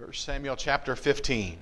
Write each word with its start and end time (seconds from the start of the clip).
1 0.00 0.14
Samuel 0.14 0.56
chapter 0.56 0.96
15. 0.96 1.58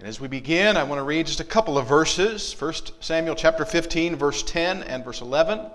And 0.00 0.08
as 0.08 0.18
we 0.18 0.26
begin, 0.26 0.76
I 0.76 0.82
want 0.82 0.98
to 0.98 1.04
read 1.04 1.28
just 1.28 1.38
a 1.38 1.44
couple 1.44 1.78
of 1.78 1.86
verses. 1.86 2.60
1 2.60 2.74
Samuel 2.98 3.36
chapter 3.36 3.64
15, 3.64 4.16
verse 4.16 4.42
10 4.42 4.82
and 4.82 5.04
verse 5.04 5.20
11. 5.20 5.60
And 5.60 5.70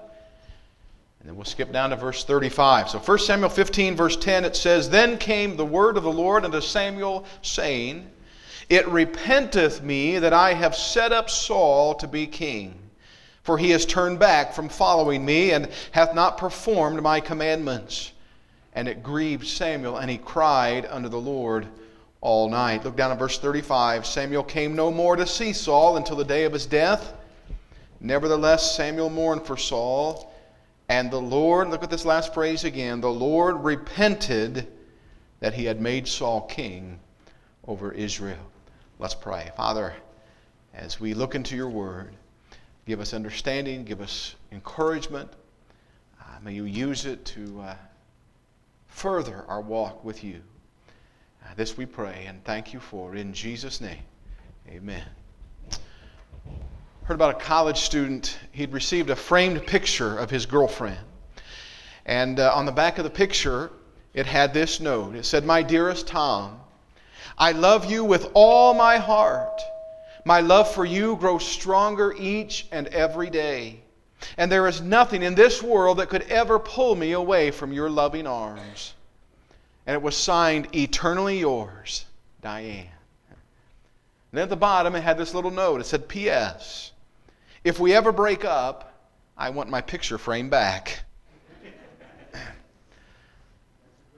then 1.24 1.38
we'll 1.38 1.46
skip 1.46 1.72
down 1.72 1.92
to 1.92 1.96
verse 1.96 2.26
35. 2.26 2.90
So 2.90 3.00
1 3.00 3.20
Samuel 3.20 3.50
15, 3.50 3.96
verse 3.96 4.18
10, 4.18 4.44
it 4.44 4.58
says, 4.58 4.90
Then 4.90 5.18
came 5.18 5.56
the 5.56 5.66
word 5.66 5.96
of 5.96 6.04
the 6.04 6.12
Lord 6.12 6.44
unto 6.44 6.60
Samuel, 6.60 7.24
saying, 7.42 8.06
It 8.68 8.86
repenteth 8.90 9.82
me 9.82 10.20
that 10.20 10.34
I 10.34 10.56
have 10.56 10.76
set 10.76 11.14
up 11.14 11.30
Saul 11.30 11.96
to 11.96 12.08
be 12.08 12.28
king. 12.28 12.89
For 13.50 13.58
he 13.58 13.72
has 13.72 13.84
turned 13.84 14.20
back 14.20 14.54
from 14.54 14.70
following 14.70 15.26
me, 15.26 15.54
and 15.54 15.70
hath 15.90 16.14
not 16.14 16.38
performed 16.38 17.02
my 17.02 17.20
commandments. 17.20 18.12
And 18.74 18.88
it 18.88 19.02
grieved 19.02 19.48
Samuel, 19.48 19.98
and 19.98 20.08
he 20.08 20.20
cried 20.20 20.86
unto 20.86 21.10
the 21.10 21.20
Lord 21.20 21.66
all 22.22 22.48
night. 22.48 22.86
Look 22.86 22.96
down 22.96 23.12
at 23.12 23.18
verse 23.18 23.40
35. 23.40 24.06
Samuel 24.06 24.44
came 24.44 24.76
no 24.76 24.92
more 24.92 25.16
to 25.16 25.26
see 25.26 25.52
Saul 25.52 25.98
until 25.98 26.16
the 26.16 26.24
day 26.24 26.44
of 26.44 26.54
his 26.54 26.68
death. 26.68 27.14
Nevertheless, 28.00 28.76
Samuel 28.76 29.10
mourned 29.10 29.48
for 29.48 29.58
Saul. 29.58 30.32
And 30.88 31.10
the 31.10 31.20
Lord, 31.20 31.72
look 31.72 31.82
at 31.82 31.90
this 31.90 32.06
last 32.06 32.36
phrase 32.36 32.66
again, 32.66 33.02
the 33.02 33.10
Lord 33.10 33.64
repented 33.64 34.68
that 35.40 35.56
he 35.56 35.66
had 35.66 35.82
made 35.82 36.08
Saul 36.08 36.42
king 36.42 37.00
over 37.68 37.94
Israel. 37.94 38.46
Let's 39.00 39.16
pray. 39.16 39.50
Father, 39.58 39.96
as 40.76 41.00
we 41.00 41.16
look 41.16 41.34
into 41.34 41.56
your 41.56 41.70
word, 41.70 42.14
give 42.90 43.00
us 43.00 43.14
understanding, 43.14 43.84
give 43.84 44.02
us 44.02 44.34
encouragement. 44.52 45.30
Uh, 46.20 46.24
may 46.44 46.54
you 46.54 46.64
use 46.64 47.06
it 47.06 47.24
to 47.24 47.62
uh, 47.62 47.76
further 48.88 49.46
our 49.48 49.62
walk 49.62 50.04
with 50.04 50.24
you. 50.24 50.42
Uh, 51.46 51.50
this 51.56 51.78
we 51.78 51.86
pray 51.86 52.26
and 52.28 52.44
thank 52.46 52.74
you 52.74 52.80
for. 52.80 53.14
In 53.14 53.32
Jesus' 53.32 53.80
name, 53.80 54.02
amen. 54.68 55.04
Heard 57.04 57.14
about 57.14 57.36
a 57.36 57.40
college 57.40 57.78
student. 57.78 58.40
He'd 58.54 58.74
received 58.74 59.12
a 59.12 59.16
framed 59.16 59.68
picture 59.68 60.18
of 60.18 60.32
his 60.32 60.48
girlfriend. 60.48 60.98
And 62.08 62.40
uh, 62.40 62.54
on 62.56 62.66
the 62.66 62.72
back 62.72 62.98
of 62.98 63.04
the 63.04 63.12
picture, 63.12 63.70
it 64.16 64.26
had 64.26 64.52
this 64.52 64.80
note. 64.80 65.14
It 65.14 65.26
said, 65.26 65.46
My 65.46 65.62
dearest 65.62 66.08
Tom, 66.08 66.60
I 67.38 67.52
love 67.52 67.86
you 67.86 68.04
with 68.04 68.32
all 68.34 68.74
my 68.74 68.98
heart. 68.98 69.62
My 70.30 70.42
love 70.42 70.72
for 70.72 70.86
you 70.86 71.16
grows 71.16 71.44
stronger 71.44 72.14
each 72.16 72.68
and 72.72 72.86
every 72.90 73.32
day. 73.32 73.80
And 74.38 74.52
there 74.52 74.68
is 74.68 74.80
nothing 74.80 75.24
in 75.24 75.34
this 75.34 75.64
world 75.64 75.98
that 75.98 76.10
could 76.10 76.22
ever 76.30 76.60
pull 76.60 76.96
me 76.96 77.14
away 77.14 77.50
from 77.50 77.74
your 77.74 77.90
loving 77.90 78.28
arms 78.28 78.94
and 79.88 79.96
it 79.96 80.04
was 80.04 80.16
signed 80.16 80.68
Eternally 80.76 81.40
Yours, 81.40 82.06
Diane. 82.44 82.86
And 84.32 84.40
at 84.40 84.50
the 84.50 84.56
bottom, 84.56 84.96
it 84.96 85.02
had 85.02 85.18
this 85.18 85.34
little 85.34 85.50
note. 85.50 85.82
It 85.82 85.88
said, 85.88 86.08
P.S. 86.08 86.92
If 87.64 87.80
we 87.80 87.96
ever 87.96 88.12
break 88.12 88.46
up, 88.46 88.94
I 89.36 89.50
want 89.50 89.72
my 89.72 89.82
picture 89.82 90.20
frame 90.20 90.48
back. 90.48 91.06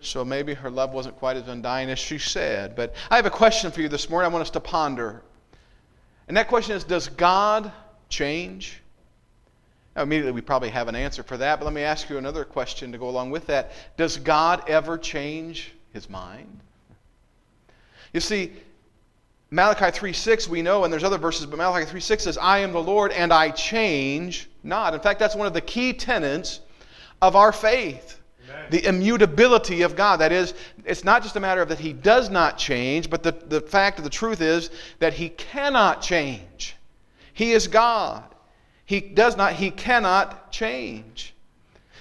so 0.02 0.26
maybe 0.26 0.56
her 0.56 0.70
love 0.70 0.92
wasn't 0.92 1.16
quite 1.16 1.38
as 1.38 1.48
undying 1.48 1.90
as 1.90 2.00
she 2.00 2.18
said. 2.18 2.76
But 2.76 2.94
I 3.10 3.16
have 3.16 3.26
a 3.26 3.30
question 3.30 3.72
for 3.72 3.80
you 3.80 3.88
this 3.88 4.10
morning 4.10 4.30
I 4.30 4.34
want 4.34 4.42
us 4.42 4.50
to 4.50 4.60
ponder. 4.60 5.24
And 6.32 6.38
that 6.38 6.48
question 6.48 6.78
is 6.78 6.86
Does 6.86 7.10
God 7.10 7.74
change? 8.08 8.80
Now, 9.98 10.04
immediately, 10.04 10.32
we 10.32 10.40
probably 10.40 10.70
have 10.70 10.88
an 10.88 10.96
answer 10.96 11.24
for 11.24 11.36
that, 11.36 11.60
but 11.60 11.66
let 11.66 11.74
me 11.74 11.82
ask 11.82 12.10
you 12.10 12.18
another 12.18 12.46
question 12.46 12.94
to 12.94 12.98
go 12.98 13.10
along 13.10 13.32
with 13.32 13.48
that. 13.48 13.74
Does 13.98 14.16
God 14.16 14.64
ever 14.70 14.98
change 14.98 15.74
his 15.92 16.10
mind? 16.10 16.62
You 18.14 18.22
see, 18.22 18.54
Malachi 19.50 19.92
3 19.92 20.14
6, 20.14 20.48
we 20.48 20.62
know, 20.62 20.86
and 20.86 20.94
there's 20.94 21.04
other 21.04 21.18
verses, 21.18 21.48
but 21.48 21.58
Malachi 21.58 21.86
3 21.86 22.00
6 22.00 22.24
says, 22.24 22.38
I 22.38 22.60
am 22.60 22.72
the 22.72 22.82
Lord 22.82 23.12
and 23.12 23.34
I 23.34 23.50
change 23.50 24.50
not. 24.64 24.94
In 24.94 25.02
fact, 25.02 25.20
that's 25.20 25.36
one 25.36 25.48
of 25.48 25.54
the 25.54 25.60
key 25.60 25.92
tenets 25.92 26.62
of 27.22 27.36
our 27.36 27.52
faith 27.52 28.21
the 28.70 28.86
immutability 28.86 29.82
of 29.82 29.96
God. 29.96 30.18
That 30.18 30.32
is, 30.32 30.54
it's 30.86 31.04
not 31.04 31.24
just 31.24 31.36
a 31.36 31.40
matter 31.40 31.62
of 31.62 31.70
that 31.70 31.80
He 31.80 31.94
does 31.94 32.30
not 32.30 32.58
change, 32.58 33.10
but 33.10 33.24
the, 33.24 33.32
the 33.32 33.62
fact 33.62 33.98
of 33.98 34.04
the 34.04 34.10
truth 34.10 34.42
is 34.42 34.70
that 35.00 35.14
He 35.14 35.30
cannot 35.30 36.02
change. 36.02 36.76
He 37.34 37.54
is 37.54 37.68
God. 37.68 38.24
He 38.86 39.00
does 39.00 39.38
not, 39.38 39.54
he 39.54 39.72
cannot 39.72 40.52
change. 40.52 41.34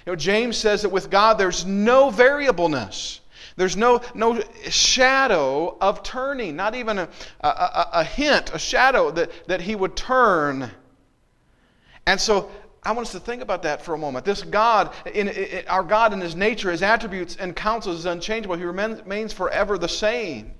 You 0.05 0.12
know, 0.12 0.16
James 0.16 0.56
says 0.56 0.83
that 0.83 0.88
with 0.88 1.09
God 1.09 1.38
there's 1.38 1.65
no 1.65 2.11
variableness. 2.11 3.21
There's 3.56 3.77
no, 3.77 4.00
no 4.15 4.43
shadow 4.69 5.77
of 5.81 6.03
turning, 6.03 6.56
not 6.56 6.75
even 6.75 6.99
a, 6.99 7.09
a, 7.43 7.88
a 7.93 8.05
hint, 8.05 8.50
a 8.55 8.59
shadow 8.59 9.11
that, 9.12 9.31
that 9.47 9.61
he 9.61 9.77
would 9.77 9.94
turn. 9.94 10.71
And 12.06 12.21
so 12.21 12.50
I 12.82 12.92
want 12.92 13.06
us 13.06 13.12
to 13.12 13.20
think 13.20 13.42
about 13.42 13.62
that 13.64 13.82
for 13.82 13.94
a 13.94 13.98
moment. 13.98 14.24
This 14.24 14.42
God, 14.42 14.94
in, 15.12 15.28
in, 15.28 15.66
our 15.68 15.82
God 15.82 16.12
in 16.14 16.20
His 16.20 16.34
nature, 16.34 16.70
His 16.70 16.82
attributes 16.82 17.36
and 17.36 17.54
counsels 17.54 17.98
is 17.98 18.06
unchangeable. 18.06 18.56
He 18.56 18.64
remains 18.64 19.32
forever 19.32 19.76
the 19.76 19.88
same. 19.88 20.52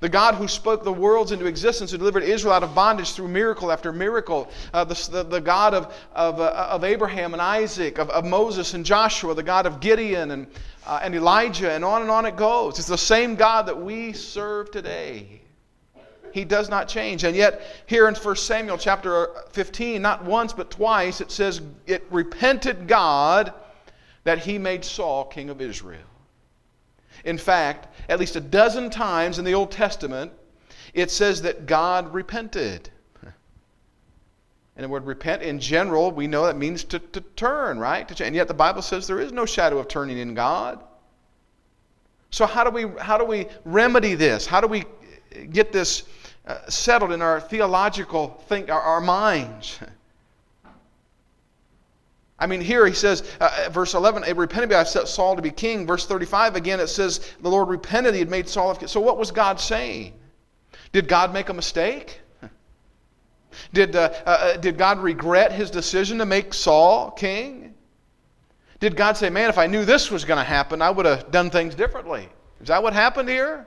The 0.00 0.08
God 0.10 0.34
who 0.34 0.46
spoke 0.46 0.84
the 0.84 0.92
worlds 0.92 1.32
into 1.32 1.46
existence, 1.46 1.90
who 1.90 1.96
delivered 1.96 2.22
Israel 2.22 2.52
out 2.52 2.62
of 2.62 2.74
bondage 2.74 3.14
through 3.14 3.28
miracle 3.28 3.72
after 3.72 3.92
miracle. 3.92 4.50
Uh, 4.74 4.84
the, 4.84 5.08
the, 5.10 5.22
the, 5.22 5.40
God 5.40 5.72
of, 5.72 5.94
of, 6.14 6.38
uh, 6.38 6.68
of 6.70 6.84
Abraham 6.84 7.32
and 7.32 7.40
Isaac, 7.40 7.98
of, 7.98 8.10
of 8.10 8.26
Moses 8.26 8.74
and 8.74 8.84
Joshua, 8.84 9.34
the 9.34 9.42
God 9.42 9.64
of 9.64 9.80
Gideon 9.80 10.32
and, 10.32 10.46
uh, 10.86 11.00
and 11.02 11.14
Elijah, 11.14 11.72
and 11.72 11.82
on 11.82 12.02
and 12.02 12.10
on 12.10 12.26
it 12.26 12.36
goes. 12.36 12.78
It's 12.78 12.88
the 12.88 12.98
same 12.98 13.36
God 13.36 13.66
that 13.66 13.80
we 13.80 14.12
serve 14.12 14.70
today. 14.70 15.40
He 16.32 16.44
does 16.44 16.68
not 16.68 16.88
change. 16.88 17.24
And 17.24 17.36
yet, 17.36 17.62
here 17.86 18.08
in 18.08 18.14
1 18.14 18.36
Samuel 18.36 18.78
chapter 18.78 19.36
uh, 19.36 19.42
15, 19.50 20.00
not 20.00 20.24
once 20.24 20.52
but 20.52 20.70
twice, 20.70 21.20
it 21.20 21.30
says, 21.30 21.60
It 21.86 22.06
repented 22.10 22.88
God 22.88 23.52
that 24.24 24.38
he 24.38 24.58
made 24.58 24.84
Saul 24.84 25.24
king 25.24 25.50
of 25.50 25.60
Israel. 25.60 26.00
In 27.24 27.38
fact, 27.38 27.88
at 28.08 28.20
least 28.20 28.36
a 28.36 28.40
dozen 28.40 28.90
times 28.90 29.38
in 29.38 29.44
the 29.44 29.54
Old 29.54 29.70
Testament, 29.70 30.32
it 30.94 31.10
says 31.10 31.42
that 31.42 31.66
God 31.66 32.12
repented. 32.12 32.90
And 34.76 34.84
the 34.84 34.88
word 34.88 35.06
repent 35.06 35.42
in 35.42 35.58
general, 35.58 36.10
we 36.10 36.26
know 36.26 36.44
that 36.44 36.56
means 36.58 36.84
to, 36.84 36.98
to 36.98 37.20
turn, 37.20 37.78
right? 37.78 38.20
And 38.20 38.34
yet 38.34 38.46
the 38.46 38.54
Bible 38.54 38.82
says 38.82 39.06
there 39.06 39.20
is 39.20 39.32
no 39.32 39.46
shadow 39.46 39.78
of 39.78 39.88
turning 39.88 40.18
in 40.18 40.34
God. 40.34 40.84
So 42.30 42.44
how 42.44 42.64
do 42.64 42.70
we 42.70 43.00
how 43.00 43.16
do 43.16 43.24
we 43.24 43.46
remedy 43.64 44.14
this? 44.14 44.46
How 44.46 44.60
do 44.60 44.66
we 44.66 44.84
get 45.44 45.72
this 45.72 46.04
uh, 46.46 46.68
settled 46.68 47.12
in 47.12 47.22
our 47.22 47.40
theological 47.40 48.42
think 48.48 48.70
our, 48.70 48.80
our 48.80 49.00
minds? 49.00 49.78
I 52.38 52.46
mean, 52.46 52.60
here 52.60 52.86
he 52.86 52.92
says, 52.92 53.22
uh, 53.40 53.68
verse 53.70 53.94
11, 53.94 54.24
it 54.24 54.36
repented 54.36 54.68
me, 54.68 54.76
I 54.76 54.84
set 54.84 55.08
Saul 55.08 55.36
to 55.36 55.42
be 55.42 55.50
king. 55.50 55.86
Verse 55.86 56.06
35, 56.06 56.54
again, 56.54 56.80
it 56.80 56.88
says, 56.88 57.32
the 57.40 57.48
Lord 57.48 57.68
repented, 57.68 58.12
he 58.12 58.20
had 58.20 58.28
made 58.28 58.48
Saul. 58.48 58.74
King. 58.74 58.88
So, 58.88 59.00
what 59.00 59.16
was 59.16 59.30
God 59.30 59.58
saying? 59.58 60.12
Did 60.92 61.08
God 61.08 61.32
make 61.32 61.48
a 61.48 61.54
mistake? 61.54 62.20
Did, 63.72 63.96
uh, 63.96 64.12
uh, 64.26 64.28
uh, 64.28 64.56
did 64.58 64.76
God 64.76 64.98
regret 64.98 65.50
his 65.50 65.70
decision 65.70 66.18
to 66.18 66.26
make 66.26 66.52
Saul 66.52 67.10
king? 67.12 67.74
Did 68.80 68.96
God 68.96 69.16
say, 69.16 69.30
man, 69.30 69.48
if 69.48 69.56
I 69.56 69.66
knew 69.66 69.86
this 69.86 70.10
was 70.10 70.26
going 70.26 70.36
to 70.36 70.44
happen, 70.44 70.82
I 70.82 70.90
would 70.90 71.06
have 71.06 71.30
done 71.30 71.48
things 71.48 71.74
differently? 71.74 72.28
Is 72.60 72.68
that 72.68 72.82
what 72.82 72.92
happened 72.92 73.30
here? 73.30 73.66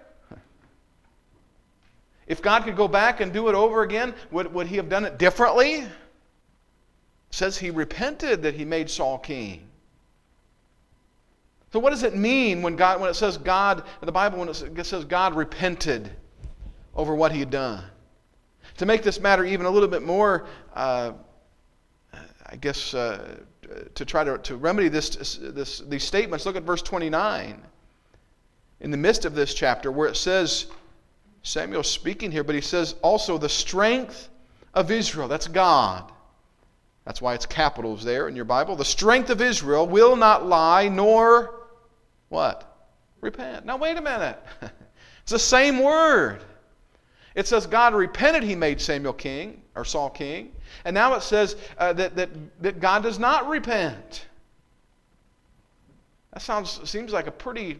If 2.29 2.41
God 2.41 2.63
could 2.63 2.77
go 2.77 2.87
back 2.87 3.19
and 3.19 3.33
do 3.33 3.49
it 3.49 3.55
over 3.55 3.81
again, 3.81 4.13
would, 4.31 4.53
would 4.53 4.67
he 4.67 4.77
have 4.77 4.87
done 4.87 5.03
it 5.03 5.17
differently? 5.17 5.85
says 7.31 7.57
he 7.57 7.69
repented 7.69 8.41
that 8.41 8.55
he 8.55 8.65
made 8.65 8.89
Saul 8.89 9.17
king. 9.17 9.67
So 11.71 11.79
what 11.79 11.91
does 11.91 12.03
it 12.03 12.15
mean 12.15 12.61
when 12.61 12.75
God 12.75 12.99
when 12.99 13.09
it 13.09 13.13
says 13.13 13.37
God 13.37 13.83
in 14.01 14.05
the 14.05 14.11
Bible 14.11 14.39
when 14.39 14.49
it 14.49 14.85
says 14.85 15.05
God 15.05 15.35
repented 15.35 16.09
over 16.95 17.13
what 17.13 17.31
he 17.31 17.39
had 17.39 17.51
done? 17.51 17.83
To 18.77 18.85
make 18.85 19.03
this 19.03 19.19
matter 19.19 19.45
even 19.45 19.65
a 19.65 19.69
little 19.69 19.89
bit 19.89 20.01
more, 20.01 20.47
uh, 20.73 21.11
I 22.47 22.55
guess, 22.55 22.93
uh, 22.93 23.37
to 23.93 24.05
try 24.05 24.23
to, 24.23 24.37
to 24.39 24.55
remedy 24.55 24.89
this, 24.89 25.37
this, 25.39 25.79
these 25.79 26.03
statements, 26.03 26.45
look 26.45 26.55
at 26.55 26.63
verse 26.63 26.81
29. 26.81 27.61
In 28.79 28.91
the 28.91 28.97
midst 28.97 29.25
of 29.25 29.35
this 29.35 29.53
chapter, 29.53 29.91
where 29.91 30.07
it 30.07 30.15
says, 30.15 30.67
Samuel's 31.43 31.89
speaking 31.89 32.31
here, 32.31 32.43
but 32.43 32.55
he 32.55 32.61
says 32.61 32.95
also 33.01 33.37
the 33.37 33.49
strength 33.49 34.29
of 34.73 34.91
Israel. 34.91 35.27
That's 35.27 35.47
God 35.47 36.11
that's 37.09 37.23
why 37.23 37.33
it's 37.33 37.47
capitals 37.47 38.03
there 38.03 38.27
in 38.27 38.35
your 38.35 38.45
Bible. 38.45 38.75
The 38.75 38.85
strength 38.85 39.31
of 39.31 39.41
Israel 39.41 39.87
will 39.87 40.15
not 40.15 40.45
lie, 40.45 40.89
nor 40.89 41.55
what? 42.27 42.77
Repent. 43.19 43.65
Now, 43.65 43.77
wait 43.77 43.97
a 43.97 44.01
minute. 44.01 44.39
it's 44.61 45.31
the 45.31 45.39
same 45.39 45.79
word. 45.79 46.43
It 47.33 47.47
says 47.47 47.65
God 47.65 47.95
repented, 47.95 48.43
he 48.43 48.53
made 48.53 48.79
Samuel 48.79 49.13
king, 49.13 49.59
or 49.75 49.83
Saul 49.85 50.11
king. 50.11 50.51
And 50.85 50.93
now 50.93 51.15
it 51.15 51.23
says 51.23 51.55
uh, 51.79 51.93
that, 51.93 52.15
that, 52.15 52.29
that 52.61 52.79
God 52.79 53.01
does 53.01 53.17
not 53.17 53.47
repent. 53.47 54.27
That 56.33 56.43
sounds 56.43 56.87
seems 56.87 57.11
like 57.11 57.25
a 57.25 57.31
pretty, 57.31 57.79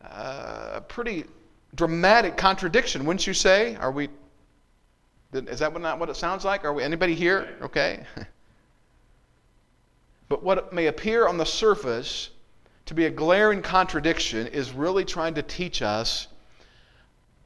uh, 0.00 0.78
pretty 0.86 1.24
dramatic 1.74 2.36
contradiction, 2.36 3.04
wouldn't 3.04 3.26
you 3.26 3.34
say? 3.34 3.76
Are 3.76 3.90
we? 3.90 4.08
Is 5.32 5.58
that 5.58 5.78
not 5.80 5.98
what 5.98 6.08
it 6.08 6.16
sounds 6.16 6.44
like? 6.44 6.64
Are 6.64 6.72
we? 6.72 6.82
Anybody 6.82 7.14
here? 7.14 7.56
Okay. 7.62 8.04
but 10.28 10.42
what 10.42 10.72
may 10.72 10.86
appear 10.86 11.26
on 11.26 11.38
the 11.38 11.46
surface 11.46 12.30
to 12.86 12.94
be 12.94 13.06
a 13.06 13.10
glaring 13.10 13.62
contradiction 13.62 14.46
is 14.48 14.72
really 14.72 15.04
trying 15.04 15.34
to 15.34 15.42
teach 15.42 15.82
us 15.82 16.28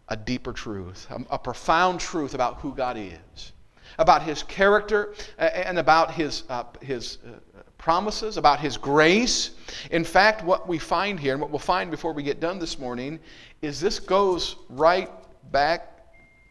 a 0.09 0.17
deeper 0.17 0.53
truth, 0.53 1.07
a, 1.11 1.35
a 1.35 1.39
profound 1.39 2.01
truth 2.01 2.35
about 2.35 2.61
who 2.61 2.75
God 2.75 2.97
is, 2.99 3.53
about 3.99 4.23
His 4.23 4.43
character, 4.43 5.15
and 5.39 5.79
about 5.79 6.13
His 6.13 6.45
uh, 6.51 6.65
His 6.81 7.19
uh, 7.27 7.61
promises, 7.89 8.37
about 8.37 8.61
His 8.61 8.77
grace. 8.77 9.53
In 9.91 10.05
fact, 10.05 10.45
what 10.45 10.69
we 10.69 10.77
find 10.77 11.19
here, 11.19 11.33
and 11.33 11.41
what 11.41 11.49
we'll 11.49 11.59
find 11.59 11.91
before 11.91 12.13
we 12.13 12.23
get 12.23 12.39
done 12.39 12.59
this 12.59 12.79
morning, 12.79 13.19
is 13.63 13.81
this 13.81 13.99
goes 13.99 14.57
right 14.69 15.09
back 15.53 15.99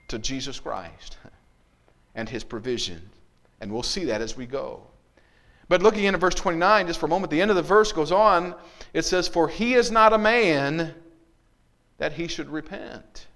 to 0.07 0.17
Jesus 0.17 0.59
Christ 0.59 1.17
and 2.15 2.27
His 2.27 2.43
provision. 2.43 2.99
And 3.61 3.71
we'll 3.71 3.83
see 3.83 4.03
that 4.05 4.19
as 4.19 4.35
we 4.35 4.47
go. 4.47 4.81
But 5.69 5.83
looking 5.83 6.05
into 6.05 6.17
verse 6.17 6.33
29, 6.33 6.87
just 6.87 6.99
for 6.99 7.05
a 7.05 7.09
moment, 7.09 7.29
the 7.29 7.39
end 7.39 7.51
of 7.51 7.55
the 7.55 7.61
verse 7.61 7.91
goes 7.91 8.11
on. 8.11 8.55
It 8.95 9.05
says, 9.05 9.27
For 9.27 9.47
he 9.47 9.75
is 9.75 9.91
not 9.91 10.13
a 10.13 10.17
man 10.17 10.95
that 11.99 12.13
he 12.13 12.27
should 12.27 12.49
repent. 12.49 13.27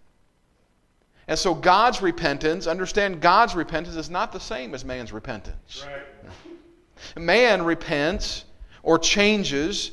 And 1.28 1.38
so 1.38 1.54
God's 1.54 2.02
repentance, 2.02 2.66
understand 2.66 3.22
God's 3.22 3.54
repentance 3.54 3.96
is 3.96 4.10
not 4.10 4.32
the 4.32 4.40
same 4.40 4.74
as 4.74 4.84
man's 4.84 5.14
repentance. 5.14 5.86
Right. 5.86 6.34
Man 7.18 7.64
repents 7.64 8.46
or 8.84 8.98
changes, 9.00 9.92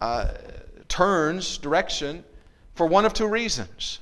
uh, 0.00 0.28
turns 0.88 1.58
direction 1.58 2.24
for 2.74 2.86
one 2.86 3.04
of 3.04 3.14
two 3.14 3.26
reasons. 3.26 4.00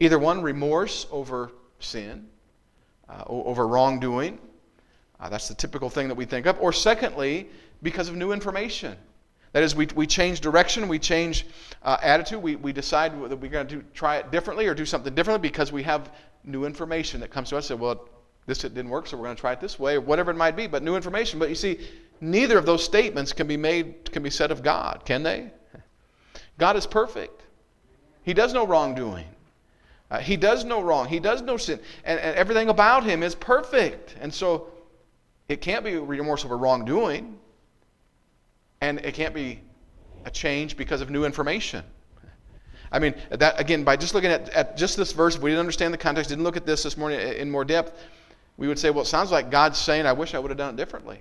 Either 0.00 0.18
one, 0.18 0.42
remorse 0.42 1.06
over 1.10 1.52
sin, 1.78 2.26
uh, 3.08 3.24
over 3.28 3.66
wrongdoing. 3.66 4.38
Uh, 5.18 5.28
that's 5.28 5.48
the 5.48 5.54
typical 5.54 5.88
thing 5.88 6.08
that 6.08 6.14
we 6.14 6.24
think 6.24 6.46
of. 6.46 6.58
Or 6.60 6.72
secondly, 6.72 7.48
because 7.82 8.08
of 8.08 8.16
new 8.16 8.32
information. 8.32 8.96
That 9.52 9.62
is, 9.62 9.74
we, 9.74 9.86
we 9.94 10.06
change 10.06 10.40
direction, 10.40 10.86
we 10.88 10.98
change 10.98 11.46
uh, 11.82 11.96
attitude, 12.02 12.42
we, 12.42 12.56
we 12.56 12.72
decide 12.72 13.12
that 13.30 13.36
we're 13.36 13.48
going 13.48 13.68
to 13.68 13.82
try 13.94 14.16
it 14.16 14.30
differently 14.30 14.66
or 14.66 14.74
do 14.74 14.84
something 14.84 15.14
differently 15.14 15.48
because 15.48 15.72
we 15.72 15.82
have 15.84 16.10
new 16.44 16.66
information 16.66 17.20
that 17.20 17.30
comes 17.30 17.48
to 17.50 17.56
us. 17.56 17.68
Say, 17.68 17.74
well, 17.74 18.06
this 18.46 18.58
didn't 18.58 18.88
work, 18.88 19.06
so 19.06 19.16
we're 19.16 19.24
going 19.24 19.36
to 19.36 19.40
try 19.40 19.52
it 19.52 19.60
this 19.60 19.78
way, 19.78 19.96
or 19.96 20.00
whatever 20.00 20.30
it 20.30 20.36
might 20.36 20.56
be, 20.56 20.66
but 20.66 20.82
new 20.82 20.96
information. 20.96 21.38
But 21.38 21.48
you 21.48 21.54
see, 21.54 21.80
neither 22.20 22.56
of 22.56 22.64
those 22.64 22.82
statements 22.82 23.32
can 23.32 23.46
be 23.46 23.56
made, 23.56 24.10
can 24.12 24.22
be 24.22 24.30
said 24.30 24.50
of 24.50 24.62
God, 24.62 25.02
can 25.04 25.22
they? 25.22 25.50
God 26.58 26.76
is 26.76 26.86
perfect. 26.86 27.42
He 28.22 28.34
does 28.34 28.52
no 28.52 28.66
wrongdoing. 28.66 29.26
Uh, 30.10 30.18
he 30.18 30.36
does 30.36 30.64
no 30.64 30.80
wrong. 30.80 31.08
He 31.08 31.18
does 31.18 31.42
no 31.42 31.56
sin. 31.56 31.80
And, 32.04 32.18
and 32.20 32.36
everything 32.36 32.68
about 32.68 33.04
him 33.04 33.22
is 33.22 33.34
perfect. 33.34 34.14
And 34.20 34.32
so 34.32 34.68
it 35.48 35.60
can't 35.60 35.84
be 35.84 35.96
remorse 35.96 36.44
over 36.44 36.56
wrongdoing. 36.56 37.38
And 38.80 39.00
it 39.00 39.14
can't 39.14 39.34
be 39.34 39.60
a 40.24 40.30
change 40.30 40.76
because 40.76 41.00
of 41.00 41.10
new 41.10 41.24
information. 41.24 41.82
I 42.92 43.00
mean, 43.00 43.14
that 43.30 43.60
again, 43.60 43.82
by 43.84 43.96
just 43.96 44.14
looking 44.14 44.30
at, 44.30 44.48
at 44.50 44.76
just 44.76 44.96
this 44.96 45.12
verse, 45.12 45.36
if 45.36 45.42
we 45.42 45.50
didn't 45.50 45.60
understand 45.60 45.92
the 45.92 45.98
context, 45.98 46.30
didn't 46.30 46.44
look 46.44 46.56
at 46.56 46.66
this 46.66 46.84
this 46.84 46.96
morning 46.96 47.20
in 47.20 47.50
more 47.50 47.64
depth, 47.64 48.00
we 48.56 48.68
would 48.68 48.78
say, 48.78 48.90
well, 48.90 49.02
it 49.02 49.06
sounds 49.06 49.30
like 49.30 49.50
God's 49.50 49.78
saying, 49.78 50.06
I 50.06 50.12
wish 50.12 50.34
I 50.34 50.38
would 50.38 50.50
have 50.50 50.58
done 50.58 50.74
it 50.74 50.76
differently. 50.76 51.20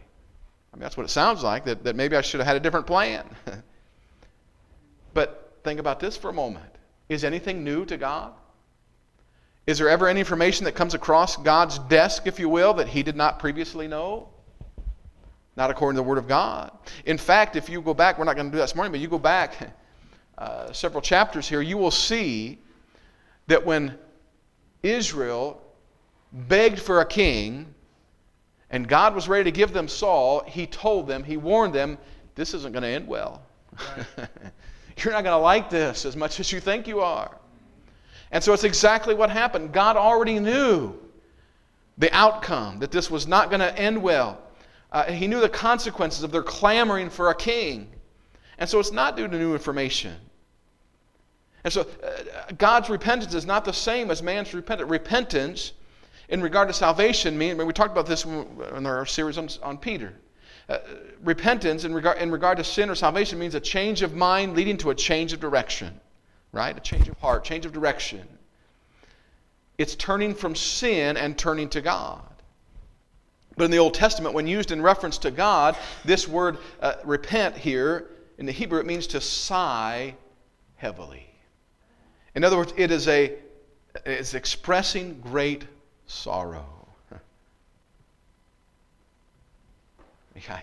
I 0.74 0.78
mean, 0.78 0.82
that's 0.82 0.98
what 0.98 1.06
it 1.06 1.10
sounds 1.10 1.44
like, 1.44 1.66
that, 1.66 1.84
that 1.84 1.96
maybe 1.96 2.16
I 2.16 2.22
should 2.22 2.40
have 2.40 2.48
had 2.48 2.56
a 2.56 2.60
different 2.60 2.88
plan. 2.88 3.26
but 5.14 5.58
think 5.64 5.80
about 5.80 6.00
this 6.00 6.16
for 6.18 6.30
a 6.30 6.34
moment. 6.34 6.66
Is 7.10 7.24
anything 7.24 7.64
new 7.64 7.86
to 7.86 7.98
God? 7.98 8.34
Is 9.68 9.80
there 9.80 9.90
ever 9.90 10.08
any 10.08 10.20
information 10.20 10.66
that 10.66 10.74
comes 10.74 10.94
across 10.94 11.38
God's 11.38 11.80
desk, 11.80 12.28
if 12.28 12.40
you 12.40 12.50
will, 12.50 12.76
that 12.76 12.88
he 12.88 13.04
did 13.04 13.16
not 13.16 13.40
previously 13.40 13.88
know? 13.88 14.30
Not 15.58 15.72
according 15.72 15.96
to 15.96 16.04
the 16.04 16.08
Word 16.08 16.18
of 16.18 16.28
God. 16.28 16.72
In 17.06 17.18
fact, 17.18 17.56
if 17.56 17.70
you 17.70 17.82
go 17.82 17.94
back, 17.94 18.20
we're 18.20 18.26
not 18.26 18.36
going 18.36 18.48
to 18.48 18.52
do 18.52 18.58
that 18.58 18.66
this 18.66 18.76
morning, 18.76 18.92
but 18.92 19.00
you 19.00 19.08
go 19.08 19.20
back 19.20 19.74
uh, 20.38 20.72
several 20.72 21.02
chapters 21.02 21.48
here, 21.48 21.62
you 21.62 21.78
will 21.78 21.92
see 21.92 22.60
that 23.48 23.66
when 23.66 23.98
Israel 24.84 25.62
begged 26.36 26.80
for 26.80 27.02
a 27.02 27.06
king, 27.06 27.74
and 28.70 28.88
God 28.88 29.16
was 29.16 29.28
ready 29.28 29.46
to 29.46 29.52
give 29.52 29.72
them 29.74 29.88
Saul, 29.88 30.44
he 30.46 30.68
told 30.68 31.08
them, 31.08 31.24
he 31.24 31.38
warned 31.38 31.74
them, 31.74 31.98
this 32.36 32.54
isn't 32.54 32.74
going 32.74 32.84
to 32.84 32.90
end 32.90 33.08
well. 33.08 33.42
Right. 34.18 34.28
You're 34.98 35.14
not 35.14 35.24
going 35.24 35.34
to 35.34 35.38
like 35.38 35.70
this 35.70 36.06
as 36.06 36.16
much 36.16 36.40
as 36.40 36.52
you 36.52 36.60
think 36.60 36.88
you 36.88 37.02
are. 37.02 37.38
And 38.32 38.44
so 38.44 38.54
it's 38.54 38.64
exactly 38.64 39.14
what 39.14 39.30
happened. 39.30 39.72
God 39.72 39.98
already 39.98 40.40
knew 40.40 40.98
the 41.98 42.14
outcome, 42.14 42.80
that 42.80 42.92
this 42.92 43.10
was 43.10 43.28
not 43.28 43.50
going 43.50 43.62
to 43.62 43.78
end 43.78 44.02
well. 44.02 44.42
Uh, 44.92 45.06
he 45.12 45.28
knew 45.28 45.40
the 45.40 45.50
consequences 45.50 46.24
of 46.24 46.32
their 46.32 46.44
clamoring 46.44 47.10
for 47.10 47.30
a 47.30 47.36
king. 47.36 47.90
And 48.58 48.70
so 48.70 48.80
it's 48.80 48.92
not 48.92 49.16
due 49.16 49.28
to 49.28 49.38
new 49.38 49.54
information. 49.54 50.16
And 51.64 51.72
so 51.74 51.82
uh, 51.82 52.52
God's 52.58 52.90
repentance 52.90 53.34
is 53.34 53.46
not 53.46 53.66
the 53.66 53.74
same 53.74 54.12
as 54.12 54.22
man's 54.22 54.54
repentance. 54.54 54.90
Repentance 54.90 55.72
in 56.30 56.42
regard 56.42 56.68
to 56.68 56.74
salvation 56.74 57.38
mean, 57.38 57.58
we 57.66 57.74
talked 57.74 57.92
about 57.92 58.06
this 58.06 58.26
in 58.26 58.86
our 58.86 59.06
series 59.06 59.38
on, 59.38 59.50
on 59.62 59.78
Peter. 59.78 60.14
Uh, 60.68 60.80
repentance 61.24 61.84
in 61.84 61.94
regard, 61.94 62.18
in 62.18 62.32
regard 62.32 62.58
to 62.58 62.64
sin 62.64 62.90
or 62.90 62.96
salvation 62.96 63.38
means 63.38 63.54
a 63.54 63.60
change 63.60 64.02
of 64.02 64.16
mind 64.16 64.56
leading 64.56 64.78
to 64.78 64.90
a 64.90 64.96
change 64.96 65.32
of 65.32 65.40
direction, 65.40 66.00
right? 66.52 66.76
A 66.76 66.80
change 66.80 67.08
of 67.08 67.18
heart, 67.20 67.44
change 67.44 67.66
of 67.66 67.74
direction. 67.74 68.28
It's 69.78 69.94
turning 69.96 70.34
from 70.34 70.56
sin 70.56 71.18
and 71.18 71.38
turning 71.38 71.70
to 71.70 71.82
God. 71.82 72.22
But 73.58 73.66
in 73.66 73.72
the 73.72 73.78
Old 73.78 73.94
Testament, 73.94 74.34
when 74.34 74.48
used 74.48 74.72
in 74.72 74.82
reference 74.82 75.18
to 75.20 75.32
God, 75.32 75.78
this 76.04 76.28
word 76.28 76.58
uh, 76.82 76.96
repent 77.04 77.56
here, 77.56 78.10
in 78.38 78.46
the 78.46 78.52
Hebrew, 78.52 78.80
it 78.80 78.86
means 78.86 79.08
to 79.08 79.22
sigh 79.22 80.16
heavily. 80.76 81.26
In 82.34 82.44
other 82.44 82.58
words, 82.58 82.74
it 82.76 82.92
is 82.92 83.08
a 83.08 83.34
it's 84.06 84.34
expressing 84.34 85.22
great 85.22 85.64
sorrow. 86.08 86.66
I, 90.50 90.62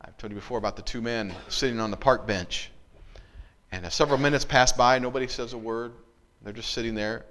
I've 0.00 0.16
told 0.18 0.32
you 0.32 0.36
before 0.36 0.58
about 0.58 0.76
the 0.76 0.82
two 0.82 1.00
men 1.00 1.34
sitting 1.48 1.80
on 1.80 1.90
the 1.90 1.96
park 1.96 2.26
bench. 2.26 2.70
And 3.70 3.84
uh, 3.84 3.90
several 3.90 4.18
minutes 4.18 4.44
pass 4.44 4.72
by, 4.72 4.98
nobody 4.98 5.28
says 5.28 5.52
a 5.52 5.58
word. 5.58 5.92
They're 6.42 6.52
just 6.52 6.72
sitting 6.72 6.94
there. 6.94 7.24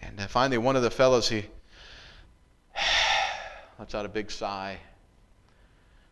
And 0.00 0.18
uh, 0.18 0.26
finally, 0.26 0.58
one 0.58 0.76
of 0.76 0.82
the 0.82 0.90
fellows, 0.90 1.28
he 1.28 1.44
lets 3.78 3.94
out 3.94 4.06
a 4.06 4.08
big 4.08 4.30
sigh. 4.30 4.78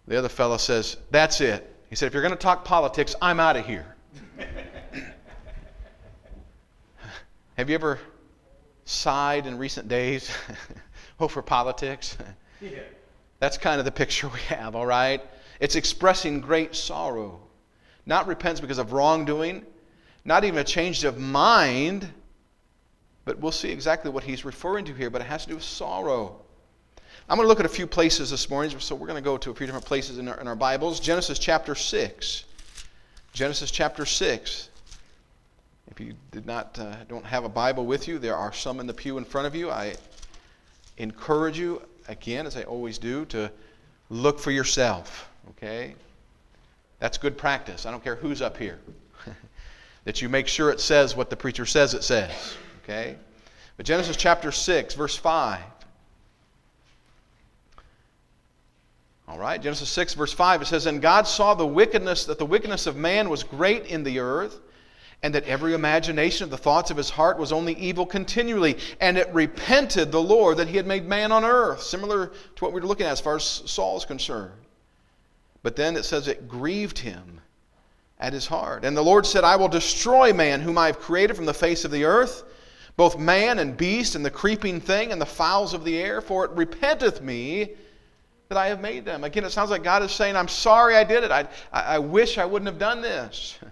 The 0.07 0.17
other 0.17 0.29
fellow 0.29 0.57
says, 0.57 0.97
That's 1.11 1.41
it. 1.41 1.75
He 1.89 1.97
said, 1.97 2.07
If 2.07 2.15
you're 2.15 2.23
going 2.23 2.35
to 2.35 2.39
talk 2.39 2.65
politics, 2.65 3.15
I'm 3.23 3.41
out 3.41 3.57
of 3.57 3.67
here. 3.67 3.87
Have 7.57 7.71
you 7.71 7.75
ever 7.75 7.99
sighed 8.87 9.47
in 9.47 9.59
recent 9.59 9.89
days 9.89 10.31
over 11.21 11.43
politics? 11.43 12.17
Yeah. 12.63 12.81
That's 13.39 13.59
kind 13.59 13.79
of 13.79 13.85
the 13.85 13.93
picture 13.93 14.29
we 14.29 14.41
have, 14.49 14.75
all 14.75 14.87
right? 14.87 15.21
It's 15.61 15.77
expressing 15.77 16.41
great 16.41 16.75
sorrow. 16.75 17.41
Not 18.07 18.27
repentance 18.27 18.61
because 18.61 18.79
of 18.79 18.93
wrongdoing, 18.93 19.67
not 20.25 20.45
even 20.45 20.59
a 20.59 20.65
change 20.65 21.05
of 21.05 21.19
mind, 21.19 22.09
but 23.25 23.39
we'll 23.41 23.53
see 23.53 23.71
exactly 23.71 24.11
what 24.11 24.25
he's 24.25 24.45
referring 24.45 24.85
to 24.87 24.95
here, 24.95 25.11
but 25.11 25.21
it 25.21 25.27
has 25.27 25.43
to 25.43 25.49
do 25.51 25.55
with 25.57 25.65
sorrow. 25.65 26.41
I'm 27.29 27.37
going 27.37 27.45
to 27.45 27.49
look 27.49 27.59
at 27.59 27.67
a 27.67 27.69
few 27.69 27.89
places 27.89 28.31
this 28.31 28.49
morning, 28.49 28.79
so 28.79 28.95
we're 28.95 29.09
going 29.09 29.23
to 29.23 29.25
go 29.25 29.37
to 29.37 29.51
a 29.51 29.55
few 29.55 29.67
different 29.67 29.85
places 29.85 30.19
in 30.19 30.29
our, 30.29 30.41
in 30.41 30.47
our 30.47 30.55
Bibles. 30.55 31.01
Genesis 31.01 31.41
chapter 31.41 31.75
6. 31.75 32.45
Genesis 33.33 33.73
chapter 33.73 34.07
6. 34.07 34.71
If 35.91 36.01
you 36.01 36.15
did 36.31 36.47
not, 36.47 36.79
uh, 36.79 36.97
don't 37.09 37.25
have 37.25 37.45
a 37.45 37.49
Bible 37.49 37.87
with 37.87 38.09
you, 38.09 38.19
there 38.19 38.37
are 38.37 38.53
some 38.53 38.81
in 38.81 38.87
the 38.87 38.95
pew 38.95 39.19
in 39.19 39.25
front 39.25 39.47
of 39.47 39.55
you. 39.55 39.71
I 39.71 39.95
encourage 40.99 41.59
you, 41.59 41.83
again, 42.09 42.47
as 42.47 42.57
I 42.57 42.63
always 42.65 42.99
do, 42.99 43.25
to 43.27 43.51
look 44.11 44.39
for 44.39 44.51
yourself, 44.51 45.29
okay? 45.51 45.95
That's 46.99 47.19
good 47.19 47.37
practice. 47.39 47.87
I 47.87 47.91
don't 47.91 48.03
care 48.03 48.17
who's 48.17 48.43
up 48.43 48.57
here. 48.57 48.79
that 50.05 50.23
you 50.23 50.29
make 50.29 50.49
sure 50.49 50.71
it 50.71 50.81
says 50.81 51.17
what 51.17 51.31
the 51.31 51.37
preacher 51.37 51.67
says 51.67 51.95
it 51.95 52.03
says, 52.03 52.57
okay? 52.83 53.17
But 53.77 53.87
Genesis 53.87 54.17
chapter 54.17 54.53
6, 54.53 54.95
verse 54.95 55.17
5. 55.17 55.61
All 59.29 59.39
right, 59.39 59.61
Genesis 59.61 59.89
6, 59.89 60.15
verse 60.15 60.33
5, 60.33 60.63
it 60.63 60.67
says, 60.67 60.87
And 60.87 61.03
God 61.03 61.27
saw 61.27 61.55
the 61.55 61.67
wickedness, 61.67 62.27
that 62.27 62.39
the 62.39 62.47
wickedness 62.47 62.87
of 62.87 62.97
man 62.97 63.29
was 63.29 63.43
great 63.43 63.87
in 63.87 64.05
the 64.05 64.21
earth, 64.21 64.61
and 65.27 65.35
that 65.35 65.43
every 65.43 65.75
imagination 65.75 66.45
of 66.45 66.51
the 66.51 66.57
thoughts 66.57 66.93
of 66.93 66.97
his 66.97 67.11
heart 67.11 67.37
was 67.37 67.51
only 67.51 67.75
evil 67.75 68.07
continually. 68.07 68.79
And 69.01 69.19
it 69.19 69.29
repented 69.35 70.13
the 70.13 70.23
Lord 70.23 70.59
that 70.59 70.69
he 70.69 70.77
had 70.77 70.87
made 70.87 71.05
man 71.05 71.33
on 71.33 71.45
earth, 71.45 71.83
similar 71.83 72.29
to 72.29 72.65
what 72.65 72.73
we 72.73 72.81
were 72.81 72.87
looking 72.87 73.07
at 73.07 73.11
as 73.11 73.21
far 73.21 73.35
as 73.35 73.43
Saul 73.43 73.97
is 73.97 74.05
concerned. 74.05 74.53
But 75.65 75.75
then 75.75 75.97
it 75.97 76.05
says 76.05 76.29
it 76.29 76.47
grieved 76.47 77.01
him 77.01 77.41
at 78.21 78.33
his 78.35 78.47
heart. 78.47 78.85
And 78.85 78.97
the 78.97 79.03
Lord 79.03 79.27
said, 79.27 79.43
I 79.43 79.57
will 79.57 79.67
destroy 79.67 80.33
man 80.33 80.61
whom 80.61 80.79
I 80.79 80.87
have 80.87 81.01
created 81.01 81.35
from 81.35 81.47
the 81.47 81.53
face 81.53 81.85
of 81.85 81.91
the 81.91 82.05
earth, 82.05 82.45
both 82.97 83.19
man 83.19 83.59
and 83.59 83.77
beast, 83.77 84.15
and 84.15 84.25
the 84.25 84.31
creeping 84.31 84.81
thing, 84.81 85.11
and 85.11 85.21
the 85.21 85.27
fowls 85.27 85.75
of 85.75 85.83
the 85.83 85.99
air, 85.99 86.21
for 86.21 86.45
it 86.45 86.53
repenteth 86.53 87.21
me 87.21 87.71
that 88.49 88.59
I 88.59 88.69
have 88.69 88.81
made 88.81 89.05
them. 89.05 89.25
Again, 89.25 89.43
it 89.43 89.51
sounds 89.51 89.71
like 89.71 89.83
God 89.83 90.05
is 90.05 90.13
saying, 90.13 90.37
I'm 90.37 90.47
sorry 90.47 90.95
I 90.95 91.03
did 91.03 91.25
it. 91.25 91.33
I, 91.33 91.49
I, 91.73 91.99
wish 91.99 92.39
I 92.39 92.45
wouldn't 92.45 92.69
have 92.69 92.79
done 92.79 93.03
this. 93.03 93.59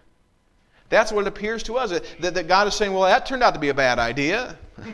That's 0.94 1.10
what 1.12 1.22
it 1.22 1.28
appears 1.28 1.62
to 1.64 1.76
us. 1.76 1.90
That, 2.20 2.34
that 2.34 2.48
God 2.48 2.68
is 2.68 2.74
saying, 2.74 2.92
well, 2.92 3.02
that 3.02 3.26
turned 3.26 3.42
out 3.42 3.54
to 3.54 3.60
be 3.60 3.68
a 3.68 3.74
bad 3.74 3.98
idea. 3.98 4.56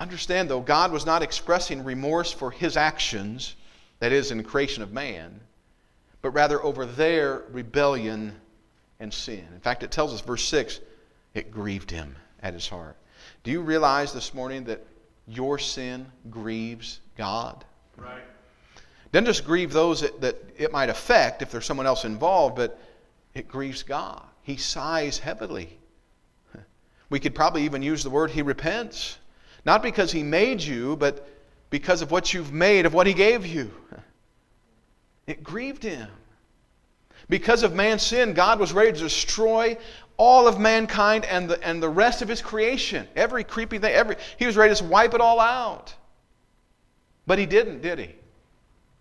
Understand, 0.00 0.50
though, 0.50 0.60
God 0.60 0.92
was 0.92 1.06
not 1.06 1.22
expressing 1.22 1.84
remorse 1.84 2.32
for 2.32 2.50
his 2.50 2.76
actions, 2.76 3.54
that 4.00 4.12
is, 4.12 4.30
in 4.30 4.38
the 4.38 4.44
creation 4.44 4.82
of 4.82 4.92
man, 4.92 5.40
but 6.22 6.30
rather 6.30 6.62
over 6.62 6.86
their 6.86 7.44
rebellion 7.50 8.34
and 9.00 9.12
sin. 9.12 9.44
In 9.54 9.60
fact, 9.60 9.82
it 9.82 9.90
tells 9.90 10.12
us, 10.12 10.20
verse 10.20 10.44
6, 10.44 10.80
it 11.34 11.50
grieved 11.50 11.90
him 11.90 12.16
at 12.42 12.54
his 12.54 12.68
heart. 12.68 12.96
Do 13.44 13.50
you 13.50 13.60
realize 13.60 14.12
this 14.12 14.34
morning 14.34 14.64
that 14.64 14.84
your 15.26 15.58
sin 15.58 16.06
grieves 16.30 17.00
God? 17.16 17.64
Right. 17.96 18.22
Doesn't 19.12 19.26
just 19.26 19.44
grieve 19.44 19.72
those 19.72 20.00
that, 20.02 20.20
that 20.20 20.36
it 20.56 20.72
might 20.72 20.90
affect 20.90 21.42
if 21.42 21.50
there's 21.50 21.64
someone 21.64 21.86
else 21.86 22.04
involved, 22.04 22.56
but 22.56 22.80
it 23.38 23.48
grieves 23.48 23.82
God. 23.82 24.22
He 24.42 24.56
sighs 24.56 25.18
heavily. 25.18 25.78
We 27.10 27.20
could 27.20 27.34
probably 27.34 27.64
even 27.64 27.82
use 27.82 28.02
the 28.02 28.10
word 28.10 28.30
he 28.30 28.42
repents. 28.42 29.18
Not 29.64 29.82
because 29.82 30.12
he 30.12 30.22
made 30.22 30.60
you, 30.60 30.96
but 30.96 31.26
because 31.70 32.02
of 32.02 32.10
what 32.10 32.32
you've 32.32 32.52
made 32.52 32.86
of 32.86 32.94
what 32.94 33.06
he 33.06 33.14
gave 33.14 33.46
you. 33.46 33.70
It 35.26 35.42
grieved 35.42 35.82
him. 35.82 36.08
Because 37.28 37.62
of 37.62 37.74
man's 37.74 38.02
sin, 38.02 38.32
God 38.32 38.58
was 38.58 38.72
ready 38.72 38.92
to 38.92 38.98
destroy 38.98 39.76
all 40.16 40.48
of 40.48 40.58
mankind 40.58 41.24
and 41.26 41.50
the, 41.50 41.62
and 41.66 41.82
the 41.82 41.88
rest 41.88 42.22
of 42.22 42.28
his 42.28 42.40
creation. 42.40 43.06
Every 43.14 43.44
creepy 43.44 43.78
thing, 43.78 43.92
every, 43.92 44.16
he 44.38 44.46
was 44.46 44.56
ready 44.56 44.74
to 44.74 44.84
wipe 44.84 45.14
it 45.14 45.20
all 45.20 45.38
out. 45.38 45.94
But 47.26 47.38
he 47.38 47.44
didn't, 47.44 47.82
did 47.82 47.98
he? 47.98 48.14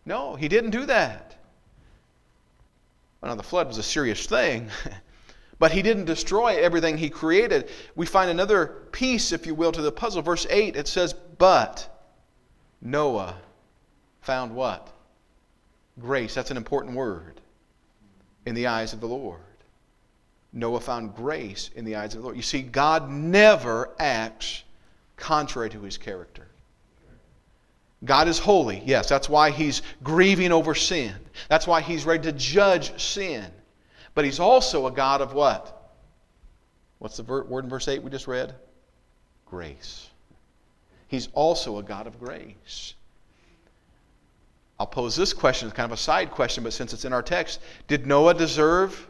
No, 0.05 0.35
he 0.35 0.49
didn't 0.49 0.71
do 0.71 0.85
that. 0.87 1.36
Well, 3.21 3.31
now, 3.31 3.35
the 3.35 3.43
flood 3.43 3.67
was 3.67 3.77
a 3.77 3.83
serious 3.83 4.25
thing, 4.25 4.69
but 5.59 5.71
he 5.71 5.81
didn't 5.81 6.05
destroy 6.05 6.57
everything 6.57 6.97
he 6.97 7.09
created. 7.09 7.69
We 7.95 8.05
find 8.05 8.29
another 8.29 8.67
piece, 8.91 9.31
if 9.31 9.47
you 9.47 9.55
will, 9.55 9.71
to 9.71 9.81
the 9.81 9.91
puzzle. 9.91 10.21
Verse 10.21 10.45
8, 10.49 10.75
it 10.75 10.87
says, 10.87 11.13
But 11.13 11.89
Noah 12.81 13.35
found 14.21 14.53
what? 14.53 14.89
Grace. 15.99 16.35
That's 16.35 16.51
an 16.51 16.57
important 16.57 16.95
word 16.95 17.41
in 18.45 18.55
the 18.55 18.67
eyes 18.67 18.93
of 18.93 19.01
the 19.01 19.07
Lord. 19.07 19.41
Noah 20.53 20.79
found 20.79 21.15
grace 21.15 21.69
in 21.75 21.85
the 21.85 21.95
eyes 21.95 22.13
of 22.13 22.21
the 22.21 22.23
Lord. 22.23 22.37
You 22.37 22.41
see, 22.41 22.61
God 22.61 23.09
never 23.09 23.89
acts 23.99 24.63
contrary 25.15 25.69
to 25.71 25.81
his 25.81 25.97
character. 25.97 26.46
God 28.05 28.27
is 28.27 28.37
holy. 28.37 28.81
Yes, 28.85 29.09
that's 29.09 29.27
why 29.27 29.49
he's 29.49 29.81
grieving 30.03 30.51
over 30.51 30.75
sin. 30.75 31.15
That's 31.49 31.65
why 31.65 31.81
he's 31.81 32.05
ready 32.05 32.23
to 32.23 32.31
judge 32.31 33.01
sin. 33.01 33.45
But 34.13 34.25
he's 34.25 34.39
also 34.39 34.87
a 34.87 34.91
God 34.91 35.21
of 35.21 35.33
what? 35.33 35.73
What's 36.99 37.17
the 37.17 37.23
word 37.23 37.63
in 37.63 37.69
verse 37.69 37.87
8 37.87 38.01
we 38.03 38.11
just 38.11 38.27
read? 38.27 38.53
Grace. 39.45 40.09
He's 41.07 41.29
also 41.33 41.77
a 41.77 41.83
God 41.83 42.07
of 42.07 42.19
grace. 42.19 42.93
I'll 44.79 44.87
pose 44.87 45.15
this 45.15 45.33
question, 45.33 45.67
it's 45.67 45.75
kind 45.75 45.91
of 45.91 45.97
a 45.97 46.01
side 46.01 46.29
question, 46.31 46.63
but 46.63 46.73
since 46.73 46.93
it's 46.93 47.05
in 47.05 47.13
our 47.13 47.23
text, 47.23 47.59
did 47.87 48.05
Noah 48.05 48.35
deserve 48.35 49.07